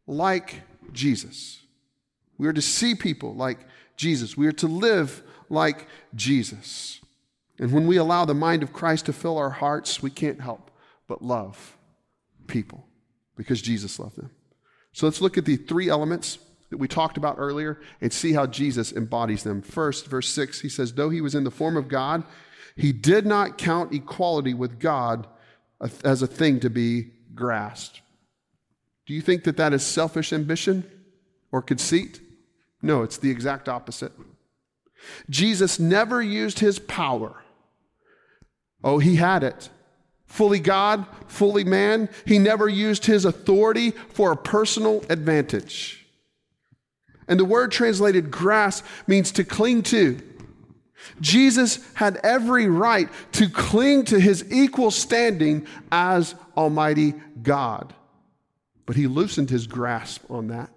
like 0.05 0.61
Jesus. 0.91 1.61
We 2.37 2.47
are 2.47 2.53
to 2.53 2.61
see 2.61 2.95
people 2.95 3.33
like 3.33 3.59
Jesus. 3.95 4.37
We 4.37 4.47
are 4.47 4.53
to 4.53 4.67
live 4.67 5.23
like 5.49 5.87
Jesus. 6.15 6.99
And 7.59 7.71
when 7.71 7.87
we 7.87 7.97
allow 7.97 8.25
the 8.25 8.33
mind 8.33 8.63
of 8.63 8.73
Christ 8.73 9.07
to 9.07 9.13
fill 9.13 9.37
our 9.37 9.49
hearts, 9.49 10.01
we 10.01 10.11
can't 10.11 10.41
help 10.41 10.69
but 11.07 11.23
love 11.23 11.77
people 12.45 12.85
because 13.35 13.61
Jesus 13.61 13.99
loved 13.99 14.17
them. 14.17 14.29
So 14.93 15.05
let's 15.05 15.21
look 15.21 15.37
at 15.37 15.45
the 15.45 15.57
three 15.57 15.89
elements 15.89 16.39
that 16.69 16.77
we 16.77 16.87
talked 16.87 17.17
about 17.17 17.35
earlier 17.37 17.79
and 18.01 18.11
see 18.11 18.33
how 18.33 18.45
Jesus 18.45 18.91
embodies 18.91 19.43
them. 19.43 19.61
First, 19.61 20.07
verse 20.07 20.29
6, 20.29 20.61
he 20.61 20.69
says, 20.69 20.93
Though 20.93 21.09
he 21.09 21.21
was 21.21 21.35
in 21.35 21.43
the 21.43 21.51
form 21.51 21.77
of 21.77 21.87
God, 21.87 22.23
he 22.77 22.93
did 22.93 23.25
not 23.25 23.57
count 23.57 23.93
equality 23.93 24.53
with 24.53 24.79
God 24.79 25.27
as 26.03 26.21
a 26.21 26.27
thing 26.27 26.59
to 26.61 26.69
be 26.69 27.11
grasped. 27.33 28.01
Do 29.05 29.13
you 29.13 29.21
think 29.21 29.43
that 29.45 29.57
that 29.57 29.73
is 29.73 29.83
selfish 29.83 30.31
ambition 30.31 30.89
or 31.51 31.61
conceit? 31.61 32.21
No, 32.81 33.03
it's 33.03 33.17
the 33.17 33.31
exact 33.31 33.67
opposite. 33.67 34.11
Jesus 35.29 35.79
never 35.79 36.21
used 36.21 36.59
his 36.59 36.77
power. 36.79 37.41
Oh, 38.83 38.99
he 38.99 39.15
had 39.15 39.43
it. 39.43 39.69
Fully 40.25 40.59
God, 40.59 41.05
fully 41.27 41.63
man. 41.63 42.09
He 42.25 42.37
never 42.37 42.67
used 42.67 43.05
his 43.05 43.25
authority 43.25 43.91
for 43.91 44.31
a 44.31 44.37
personal 44.37 45.03
advantage. 45.09 46.05
And 47.27 47.39
the 47.39 47.45
word 47.45 47.71
translated 47.71 48.29
grasp 48.29 48.85
means 49.07 49.31
to 49.31 49.43
cling 49.43 49.83
to. 49.83 50.21
Jesus 51.21 51.79
had 51.95 52.17
every 52.23 52.67
right 52.67 53.09
to 53.33 53.49
cling 53.49 54.05
to 54.05 54.19
his 54.19 54.45
equal 54.51 54.91
standing 54.91 55.67
as 55.91 56.35
Almighty 56.55 57.13
God. 57.41 57.93
But 58.85 58.95
he 58.95 59.07
loosened 59.07 59.49
his 59.49 59.67
grasp 59.67 60.29
on 60.29 60.47
that 60.47 60.69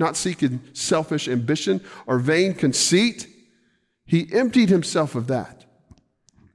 not 0.00 0.16
seeking 0.16 0.60
selfish 0.72 1.28
ambition 1.28 1.80
or 2.06 2.18
vain 2.18 2.54
conceit. 2.54 3.28
He 4.06 4.26
emptied 4.32 4.70
himself 4.70 5.14
of 5.14 5.28
that. 5.28 5.66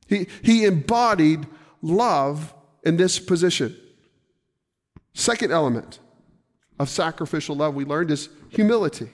He, 0.07 0.27
he 0.41 0.65
embodied 0.65 1.47
love 1.81 2.53
in 2.83 2.97
this 2.97 3.19
position. 3.19 3.77
Second 5.13 5.51
element 5.51 5.99
of 6.79 6.89
sacrificial 6.89 7.55
love 7.55 7.75
we 7.75 7.85
learned 7.85 8.11
is 8.11 8.29
humility. 8.49 9.09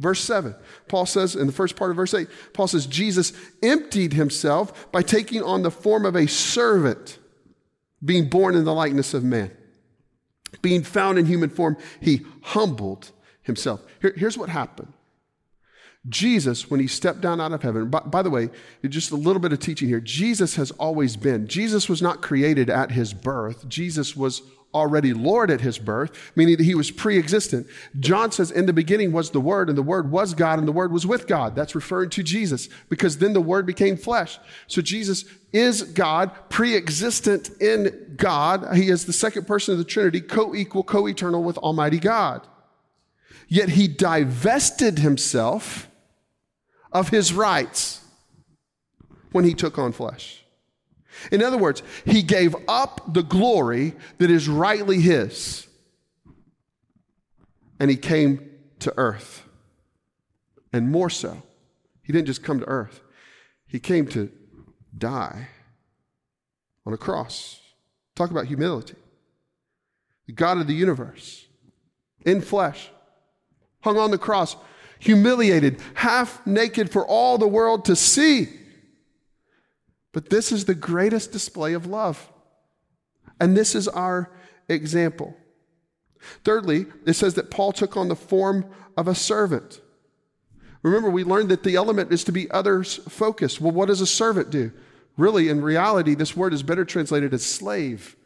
Verse 0.00 0.20
7, 0.20 0.56
Paul 0.88 1.06
says 1.06 1.36
in 1.36 1.46
the 1.46 1.52
first 1.52 1.76
part 1.76 1.90
of 1.90 1.96
verse 1.96 2.14
8, 2.14 2.28
Paul 2.52 2.66
says, 2.66 2.86
Jesus 2.86 3.32
emptied 3.62 4.12
himself 4.12 4.90
by 4.90 5.02
taking 5.02 5.42
on 5.42 5.62
the 5.62 5.70
form 5.70 6.04
of 6.04 6.16
a 6.16 6.26
servant, 6.26 7.18
being 8.04 8.28
born 8.28 8.56
in 8.56 8.64
the 8.64 8.74
likeness 8.74 9.14
of 9.14 9.22
man. 9.22 9.52
Being 10.62 10.82
found 10.82 11.18
in 11.18 11.26
human 11.26 11.50
form, 11.50 11.76
he 12.00 12.22
humbled 12.42 13.12
himself. 13.42 13.82
Here, 14.00 14.14
here's 14.16 14.36
what 14.36 14.48
happened. 14.48 14.92
Jesus, 16.08 16.70
when 16.70 16.80
he 16.80 16.86
stepped 16.86 17.20
down 17.20 17.40
out 17.40 17.52
of 17.52 17.62
heaven, 17.62 17.88
by, 17.88 18.00
by, 18.00 18.22
the 18.22 18.30
way, 18.30 18.50
just 18.86 19.10
a 19.10 19.16
little 19.16 19.40
bit 19.40 19.52
of 19.52 19.58
teaching 19.58 19.88
here. 19.88 20.00
Jesus 20.00 20.56
has 20.56 20.70
always 20.72 21.16
been. 21.16 21.46
Jesus 21.46 21.88
was 21.88 22.02
not 22.02 22.20
created 22.20 22.68
at 22.68 22.90
his 22.90 23.14
birth. 23.14 23.68
Jesus 23.68 24.14
was 24.14 24.42
already 24.74 25.14
Lord 25.14 25.50
at 25.50 25.60
his 25.60 25.78
birth, 25.78 26.32
meaning 26.34 26.56
that 26.56 26.64
he 26.64 26.74
was 26.74 26.90
pre 26.90 27.18
existent. 27.18 27.66
John 28.00 28.32
says, 28.32 28.50
In 28.50 28.66
the 28.66 28.72
beginning 28.72 29.12
was 29.12 29.30
the 29.30 29.40
Word, 29.40 29.68
and 29.68 29.78
the 29.78 29.82
Word 29.82 30.10
was 30.10 30.34
God, 30.34 30.58
and 30.58 30.66
the 30.66 30.72
Word 30.72 30.92
was 30.92 31.06
with 31.06 31.26
God. 31.26 31.54
That's 31.54 31.74
referring 31.74 32.10
to 32.10 32.22
Jesus, 32.22 32.68
because 32.88 33.18
then 33.18 33.32
the 33.32 33.40
Word 33.40 33.66
became 33.66 33.96
flesh. 33.96 34.38
So 34.66 34.82
Jesus 34.82 35.24
is 35.52 35.82
God, 35.82 36.30
pre 36.48 36.76
existent 36.76 37.50
in 37.60 38.14
God. 38.16 38.76
He 38.76 38.88
is 38.88 39.06
the 39.06 39.12
second 39.12 39.46
person 39.46 39.72
of 39.72 39.78
the 39.78 39.84
Trinity, 39.84 40.20
co 40.20 40.54
equal, 40.54 40.82
co 40.82 41.06
eternal 41.06 41.42
with 41.42 41.56
Almighty 41.58 41.98
God. 41.98 42.46
Yet 43.48 43.70
he 43.70 43.88
divested 43.88 44.98
himself 44.98 45.88
of 46.92 47.10
his 47.10 47.32
rights 47.32 48.00
when 49.32 49.44
he 49.44 49.54
took 49.54 49.78
on 49.78 49.92
flesh. 49.92 50.43
In 51.30 51.42
other 51.42 51.58
words, 51.58 51.82
he 52.04 52.22
gave 52.22 52.54
up 52.68 53.12
the 53.12 53.22
glory 53.22 53.94
that 54.18 54.30
is 54.30 54.48
rightly 54.48 55.00
his 55.00 55.66
and 57.80 57.90
he 57.90 57.96
came 57.96 58.50
to 58.80 58.92
earth. 58.96 59.42
And 60.72 60.90
more 60.90 61.10
so, 61.10 61.42
he 62.02 62.12
didn't 62.12 62.26
just 62.26 62.42
come 62.42 62.60
to 62.60 62.68
earth, 62.68 63.00
he 63.66 63.78
came 63.78 64.06
to 64.08 64.30
die 64.96 65.48
on 66.86 66.92
a 66.92 66.96
cross. 66.96 67.60
Talk 68.14 68.30
about 68.30 68.46
humility. 68.46 68.94
The 70.26 70.32
God 70.32 70.58
of 70.58 70.66
the 70.66 70.74
universe 70.74 71.46
in 72.24 72.40
flesh 72.40 72.90
hung 73.82 73.98
on 73.98 74.10
the 74.10 74.18
cross, 74.18 74.56
humiliated, 74.98 75.80
half 75.94 76.44
naked 76.46 76.90
for 76.90 77.06
all 77.06 77.36
the 77.36 77.48
world 77.48 77.84
to 77.84 77.96
see. 77.96 78.48
But 80.14 80.30
this 80.30 80.50
is 80.50 80.64
the 80.64 80.74
greatest 80.74 81.30
display 81.30 81.74
of 81.74 81.84
love. 81.84 82.32
And 83.38 83.54
this 83.54 83.74
is 83.74 83.86
our 83.88 84.32
example. 84.68 85.36
Thirdly, 86.42 86.86
it 87.04 87.12
says 87.12 87.34
that 87.34 87.50
Paul 87.50 87.72
took 87.72 87.98
on 87.98 88.08
the 88.08 88.16
form 88.16 88.64
of 88.96 89.08
a 89.08 89.14
servant. 89.14 89.82
Remember, 90.82 91.10
we 91.10 91.24
learned 91.24 91.50
that 91.50 91.64
the 91.64 91.76
element 91.76 92.12
is 92.12 92.24
to 92.24 92.32
be 92.32 92.50
others 92.50 92.96
focused. 93.08 93.60
Well, 93.60 93.72
what 93.72 93.88
does 93.88 94.00
a 94.00 94.06
servant 94.06 94.48
do? 94.48 94.72
really, 95.16 95.48
in 95.48 95.62
reality, 95.62 96.14
this 96.14 96.36
word 96.36 96.52
is 96.52 96.62
better 96.62 96.84
translated 96.84 97.32
as 97.34 97.44
slave. 97.44 98.16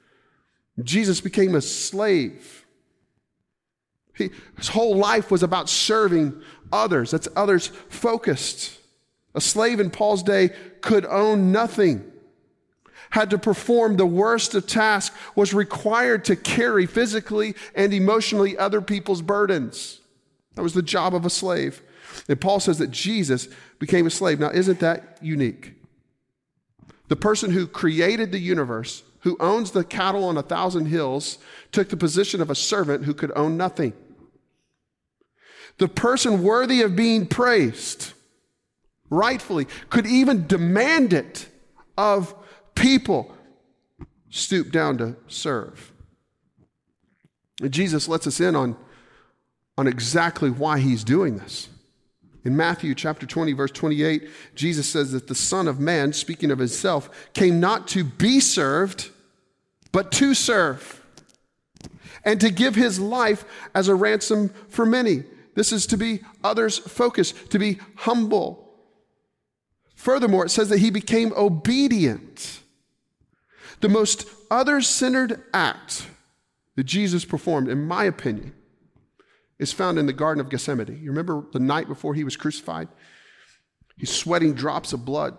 Jesus 0.83 1.21
became 1.21 1.55
a 1.55 1.61
slave. 1.61 2.65
He, 4.15 4.31
his 4.57 4.69
whole 4.69 4.97
life 4.97 5.31
was 5.31 5.43
about 5.43 5.69
serving 5.69 6.41
others. 6.73 7.11
That's 7.11 7.29
others 7.37 7.69
focused. 7.89 8.78
A 9.35 9.41
slave 9.41 9.81
in 9.81 9.91
Paul's 9.91 10.23
day 10.23 10.51
could 10.81 11.05
own 11.07 11.53
nothing, 11.53 12.11
had 13.11 13.31
to 13.31 13.39
perform 13.39 13.97
the 13.97 14.07
worst 14.07 14.55
of 14.55 14.67
tasks, 14.67 15.17
was 15.35 15.55
required 15.55 16.25
to 16.27 16.37
carry 16.37 16.87
physically 16.87 17.55
and 17.75 17.93
emotionally 17.93 18.57
other 18.57 18.81
people's 18.81 19.23
burdens. 19.23 20.01
That 20.55 20.63
was 20.63 20.75
the 20.75 20.83
job 20.83 21.15
of 21.15 21.25
a 21.25 21.31
slave. 21.31 21.83
And 22.29 22.41
Paul 22.41 22.61
says 22.61 22.79
that 22.79 22.91
Jesus 22.91 23.49
became 23.79 24.07
a 24.07 24.11
slave. 24.11 24.41
Now, 24.41 24.51
isn't 24.51 24.81
that 24.81 25.19
unique? 25.21 25.75
The 27.09 27.17
person 27.17 27.51
who 27.51 27.67
created 27.67 28.33
the 28.33 28.39
universe, 28.39 29.03
who 29.21 29.37
owns 29.41 29.71
the 29.71 29.85
cattle 29.85 30.25
on 30.25 30.37
a 30.37 30.43
thousand 30.43 30.87
hills, 30.87 31.39
took 31.73 31.89
the 31.89 31.97
position 31.97 32.41
of 32.41 32.51
a 32.51 32.55
servant 32.55 33.05
who 33.05 33.15
could 33.15 33.33
own 33.37 33.57
nothing. 33.57 33.93
The 35.79 35.89
person 35.89 36.43
worthy 36.43 36.83
of 36.83 36.97
being 36.97 37.27
praised, 37.27 38.13
rightfully, 39.11 39.67
could 39.91 40.07
even 40.07 40.47
demand 40.47 41.13
it 41.13 41.49
of 41.97 42.35
people, 42.75 43.35
stoop 44.31 44.71
down 44.71 44.99
to 44.99 45.17
serve. 45.27 45.93
And 47.61 47.73
Jesus 47.73 48.09
lets 48.09 48.27
us 48.27 48.41
in 48.41 48.55
on, 48.55 48.77
on 49.77 49.87
exactly 49.87 50.51
why 50.51 50.79
he's 50.79 51.05
doing 51.05 51.39
this. 51.39 51.69
In 52.45 52.57
Matthew 52.57 52.95
chapter 52.95 53.27
20, 53.27 53.53
verse 53.53 53.73
28, 53.73 54.29
Jesus 54.55 54.89
says 54.89 55.13
that 55.13 55.27
the 55.27 55.35
Son 55.35 55.67
of 55.67 55.81
Man, 55.81 56.13
speaking 56.13 56.51
of 56.51 56.59
himself, 56.59 57.11
came 57.35 57.59
not 57.61 57.89
to 57.89 58.05
be 58.05 58.41
served, 58.41 59.11
but 59.93 60.13
to 60.13 60.35
serve, 60.35 61.05
and 62.25 62.41
to 62.41 62.51
give 62.51 62.75
his 62.75 63.01
life 63.01 63.45
as 63.75 63.89
a 63.89 63.95
ransom 63.95 64.51
for 64.69 64.87
many. 64.87 65.25
This 65.55 65.73
is 65.73 65.87
to 65.89 65.97
be 65.97 66.21
others 66.45 66.79
focused, 66.79 67.51
to 67.51 67.59
be 67.59 67.81
humble. 67.97 68.68
Furthermore, 69.99 70.45
it 70.45 70.51
says 70.51 70.69
that 70.69 70.79
he 70.79 70.91
became 70.91 71.33
obedient. 71.37 72.61
The 73.81 73.89
most 73.89 74.29
other 74.49 74.81
centered 74.81 75.43
act 75.53 76.07
that 76.77 76.85
Jesus 76.85 77.25
performed, 77.25 77.69
in 77.69 77.85
my 77.85 78.05
opinion, 78.05 78.55
is 79.59 79.73
found 79.73 79.99
in 79.99 80.07
the 80.07 80.13
Garden 80.13 80.41
of 80.41 80.51
Gethsemane. 80.51 81.01
You 81.03 81.11
remember 81.11 81.45
the 81.53 81.59
night 81.59 81.89
before 81.89 82.15
he 82.15 82.23
was 82.23 82.37
crucified? 82.37 82.87
He's 83.97 84.15
sweating 84.15 84.55
drops 84.55 84.93
of 84.93 85.05
blood. 85.05 85.37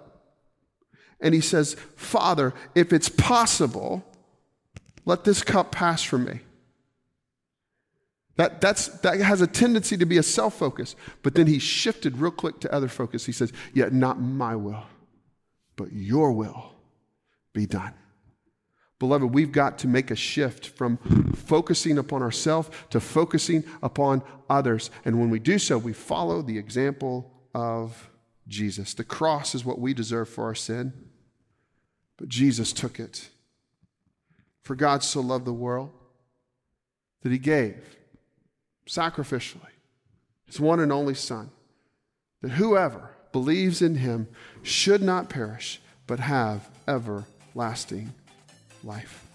And 1.22 1.34
he 1.34 1.39
says, 1.39 1.78
Father, 1.95 2.53
if 2.76 2.91
it's 2.91 3.07
possible, 3.07 4.03
let 5.05 5.24
this 5.24 5.41
cup 5.41 5.72
pass 5.72 6.03
from 6.03 6.26
me. 6.26 6.41
That, 8.39 8.61
that's, 8.61 8.87
that 8.99 9.19
has 9.19 9.41
a 9.41 9.47
tendency 9.47 9.97
to 9.97 10.05
be 10.05 10.17
a 10.17 10.23
self 10.23 10.57
focus. 10.57 10.95
But 11.23 11.35
then 11.35 11.45
he 11.45 11.59
shifted 11.59 12.19
real 12.19 12.31
quick 12.31 12.61
to 12.61 12.73
other 12.73 12.87
focus. 12.87 13.25
He 13.25 13.33
says, 13.33 13.51
Yet 13.73 13.91
not 13.91 14.17
my 14.17 14.55
will, 14.55 14.85
but 15.75 15.91
your 15.91 16.31
will 16.31 16.71
be 17.51 17.65
done. 17.65 17.93
Beloved, 18.97 19.33
we've 19.33 19.51
got 19.51 19.77
to 19.79 19.89
make 19.89 20.09
a 20.09 20.15
shift 20.15 20.67
from 20.67 20.99
focusing 21.35 21.97
upon 21.97 22.21
ourselves 22.21 22.69
to 22.91 23.01
focusing 23.01 23.65
upon 23.83 24.23
others. 24.49 24.89
And 25.03 25.19
when 25.19 25.29
we 25.29 25.39
do 25.39 25.59
so, 25.59 25.77
we 25.77 25.91
follow 25.91 26.41
the 26.41 26.57
example 26.57 27.29
of 27.53 28.09
Jesus. 28.47 28.93
The 28.93 29.03
cross 29.03 29.53
is 29.53 29.65
what 29.65 29.79
we 29.79 29.93
deserve 29.93 30.29
for 30.29 30.45
our 30.45 30.55
sin, 30.55 30.93
but 32.15 32.29
Jesus 32.29 32.71
took 32.71 33.01
it. 33.01 33.27
For 34.61 34.75
God 34.75 35.03
so 35.03 35.19
loved 35.19 35.43
the 35.43 35.51
world 35.51 35.89
that 37.21 37.33
he 37.33 37.37
gave 37.37 37.97
sacrificially 38.89 39.69
his 40.49 40.59
one 40.59 40.79
and 40.79 40.91
only 40.91 41.13
Son, 41.13 41.51
that 42.41 42.51
whoever 42.51 43.11
believes 43.31 43.81
in 43.83 43.95
him 43.95 44.27
should 44.63 45.01
not 45.01 45.29
perish, 45.29 45.79
but 46.07 46.19
have 46.19 46.67
everlasting 46.87 48.11
life. 48.83 49.25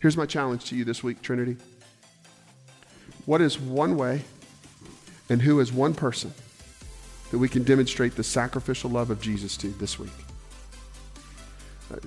Here's 0.00 0.16
my 0.16 0.26
challenge 0.26 0.66
to 0.66 0.76
you 0.76 0.84
this 0.84 1.02
week, 1.02 1.22
Trinity. 1.22 1.56
What 3.24 3.40
is 3.40 3.58
one 3.58 3.96
way 3.96 4.22
and 5.30 5.40
who 5.40 5.60
is 5.60 5.72
one 5.72 5.94
person 5.94 6.34
that 7.30 7.38
we 7.38 7.48
can 7.48 7.62
demonstrate 7.62 8.16
the 8.16 8.24
sacrificial 8.24 8.90
love 8.90 9.08
of 9.10 9.20
Jesus 9.20 9.56
to 9.58 9.68
this 9.68 9.98
week? 9.98 10.10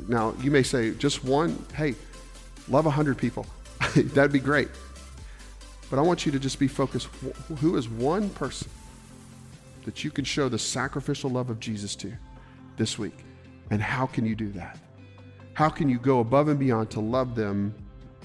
Now, 0.08 0.36
you 0.42 0.52
may 0.52 0.62
say, 0.62 0.92
just 0.92 1.24
one, 1.24 1.66
hey, 1.76 1.96
love 2.68 2.86
100 2.86 3.18
people. 3.18 3.48
That'd 3.96 4.32
be 4.32 4.40
great. 4.40 4.70
But 5.90 6.00
I 6.00 6.02
want 6.02 6.26
you 6.26 6.32
to 6.32 6.40
just 6.40 6.60
be 6.60 6.68
focused. 6.68 7.08
Who 7.60 7.78
is 7.78 7.88
one 7.88 8.30
person 8.32 8.70
that 9.84 10.04
you 10.04 10.12
can 10.12 10.26
show 10.26 10.50
the 10.50 10.60
sacrificial 10.60 11.30
love 11.30 11.50
of 11.50 11.60
Jesus 11.60 11.96
to 11.98 12.14
this 12.78 12.98
week? 12.98 13.24
And 13.70 13.82
how 13.82 14.06
can 14.06 14.26
you 14.26 14.36
do 14.36 14.52
that? 14.54 14.78
How 15.54 15.70
can 15.70 15.90
you 15.90 16.00
go 16.00 16.20
above 16.20 16.48
and 16.50 16.60
beyond 16.60 16.92
to 16.92 17.00
love 17.00 17.36
them 17.36 17.74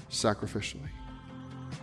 sacrificially? 0.09 0.89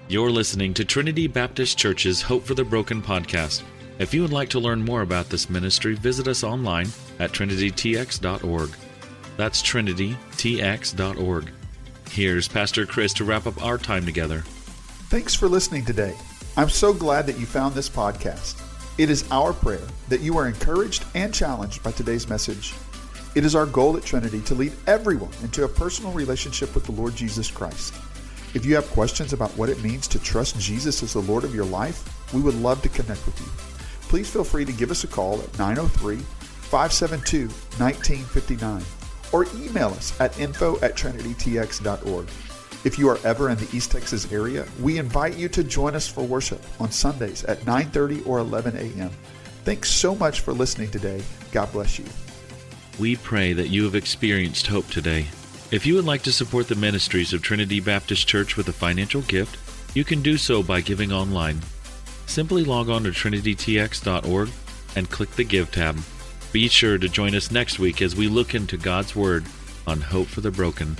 You're 0.09 0.31
listening 0.31 0.75
to 0.75 0.85
Trinity 0.85 1.27
Baptist 1.27 1.79
Church's 1.79 2.23
Hope 2.23 2.45
for 2.45 2.55
the 2.55 2.65
Broken 2.65 3.01
podcast. 3.03 3.63
If 3.99 4.15
you 4.15 4.23
would 4.23 4.33
like 4.33 4.49
to 4.51 4.61
learn 4.61 4.85
more 4.85 5.03
about 5.03 5.29
this 5.29 5.51
ministry, 5.51 5.95
visit 5.95 6.29
us 6.29 6.45
online 6.45 6.89
at 7.19 7.33
trinitytx.org. 7.33 8.71
That's 9.37 9.63
trinitytx.org. 9.63 11.51
Here's 12.11 12.49
Pastor 12.49 12.87
Chris 12.87 13.13
to 13.15 13.25
wrap 13.25 13.47
up 13.47 13.63
our 13.63 13.79
time 13.79 14.05
together. 14.05 14.45
Thanks 15.09 15.35
for 15.35 15.49
listening 15.49 15.87
today. 15.87 16.15
I'm 16.59 16.69
so 16.69 16.93
glad 16.93 17.27
that 17.27 17.39
you 17.39 17.47
found 17.47 17.75
this 17.75 17.89
podcast. 17.89 18.61
It 18.99 19.09
is 19.09 19.27
our 19.31 19.55
prayer 19.55 19.87
that 20.11 20.21
you 20.21 20.37
are 20.37 20.47
encouraged 20.47 21.07
and 21.15 21.33
challenged 21.33 21.83
by 21.83 21.93
today's 21.93 22.29
message. 22.29 22.75
It 23.35 23.47
is 23.47 23.55
our 23.55 23.65
goal 23.65 23.97
at 23.97 24.03
Trinity 24.03 24.43
to 24.43 24.55
lead 24.55 24.75
everyone 24.87 25.33
into 25.43 25.65
a 25.65 25.69
personal 25.69 26.13
relationship 26.13 26.75
with 26.75 26.85
the 26.85 26.93
Lord 26.93 27.17
Jesus 27.17 27.51
Christ. 27.51 27.95
If 28.53 28.67
you 28.67 28.75
have 28.75 28.87
questions 28.91 29.33
about 29.33 29.57
what 29.57 29.71
it 29.71 29.83
means 29.83 30.09
to 30.09 30.19
trust 30.19 30.61
Jesus 30.61 31.03
as 31.03 31.15
the 31.15 31.21
Lord 31.21 31.45
of 31.45 31.55
your 31.55 31.65
life, 31.65 32.35
we 32.35 32.43
would 32.43 32.57
love 32.57 32.83
to 32.83 32.91
connect 32.91 33.25
with 33.25 33.41
you. 33.41 33.47
Please 34.11 34.29
feel 34.29 34.45
free 34.45 34.67
to 34.67 34.73
give 34.73 34.91
us 34.91 35.05
a 35.05 35.09
call 35.09 35.41
at 35.41 35.59
903 35.59 36.19
572 36.19 37.49
1959 37.79 38.83
or 39.33 39.47
email 39.57 39.89
us 39.89 40.21
at 40.21 40.39
info 40.39 40.79
at 40.81 40.97
trinitytx.org. 40.97 42.29
If 42.85 42.99
you 42.99 43.09
are 43.09 43.19
ever 43.25 43.51
in 43.51 43.59
the 43.59 43.69
East 43.77 43.91
Texas 43.91 44.31
area, 44.31 44.67
we 44.81 44.99
invite 44.99 45.37
you 45.37 45.49
to 45.49 45.65
join 45.65 45.97
us 45.97 46.07
for 46.07 46.23
worship 46.23 46.63
on 46.79 46.93
Sundays 46.93 47.45
at 47.45 47.65
9:30 47.65 48.25
or 48.25 48.39
11 48.39 48.77
a.m. 48.77 49.11
Thanks 49.65 49.91
so 49.91 50.15
much 50.15 50.41
for 50.41 50.53
listening 50.53 50.91
today. 50.91 51.23
God 51.51 51.73
bless 51.73 51.99
you. 51.99 52.05
We 52.99 53.17
pray 53.17 53.53
that 53.53 53.69
you 53.69 53.85
have 53.85 53.95
experienced 53.95 54.69
hope 54.69 54.89
today. 54.89 55.27
If 55.71 55.87
you 55.87 55.95
would 55.97 56.05
like 56.05 56.23
to 56.23 56.33
support 56.33 56.69
the 56.69 56.75
ministries 56.77 57.33
of 57.33 57.43
Trinity 57.43 57.81
Baptist 57.81 58.27
Church 58.27 58.57
with 58.57 58.69
a 58.69 58.73
financial 58.73 59.23
gift, 59.23 59.57
you 59.95 60.05
can 60.05 60.23
do 60.23 60.37
so 60.37 60.63
by 60.63 60.81
giving 60.81 61.13
online. 61.13 61.61
Simply 62.27 62.63
log 62.63 62.89
on 62.89 63.05
to 63.05 63.11
trinitytx.org 63.11 64.51
and 64.97 65.11
click 65.11 65.31
the 65.33 65.45
Give 65.45 65.71
tab. 65.71 65.99
Be 66.53 66.69
sure 66.69 66.97
to 66.97 67.09
join 67.09 67.35
us 67.35 67.51
next 67.51 67.79
week 67.79 68.01
as 68.01 68.17
we 68.17 68.29
look 68.29 68.55
into 68.55 68.77
God's 68.77 69.15
Word 69.15 69.45
on 69.87 70.01
Hope 70.01 70.29
for 70.29 70.41
the 70.41 70.51
Broken. 70.51 70.97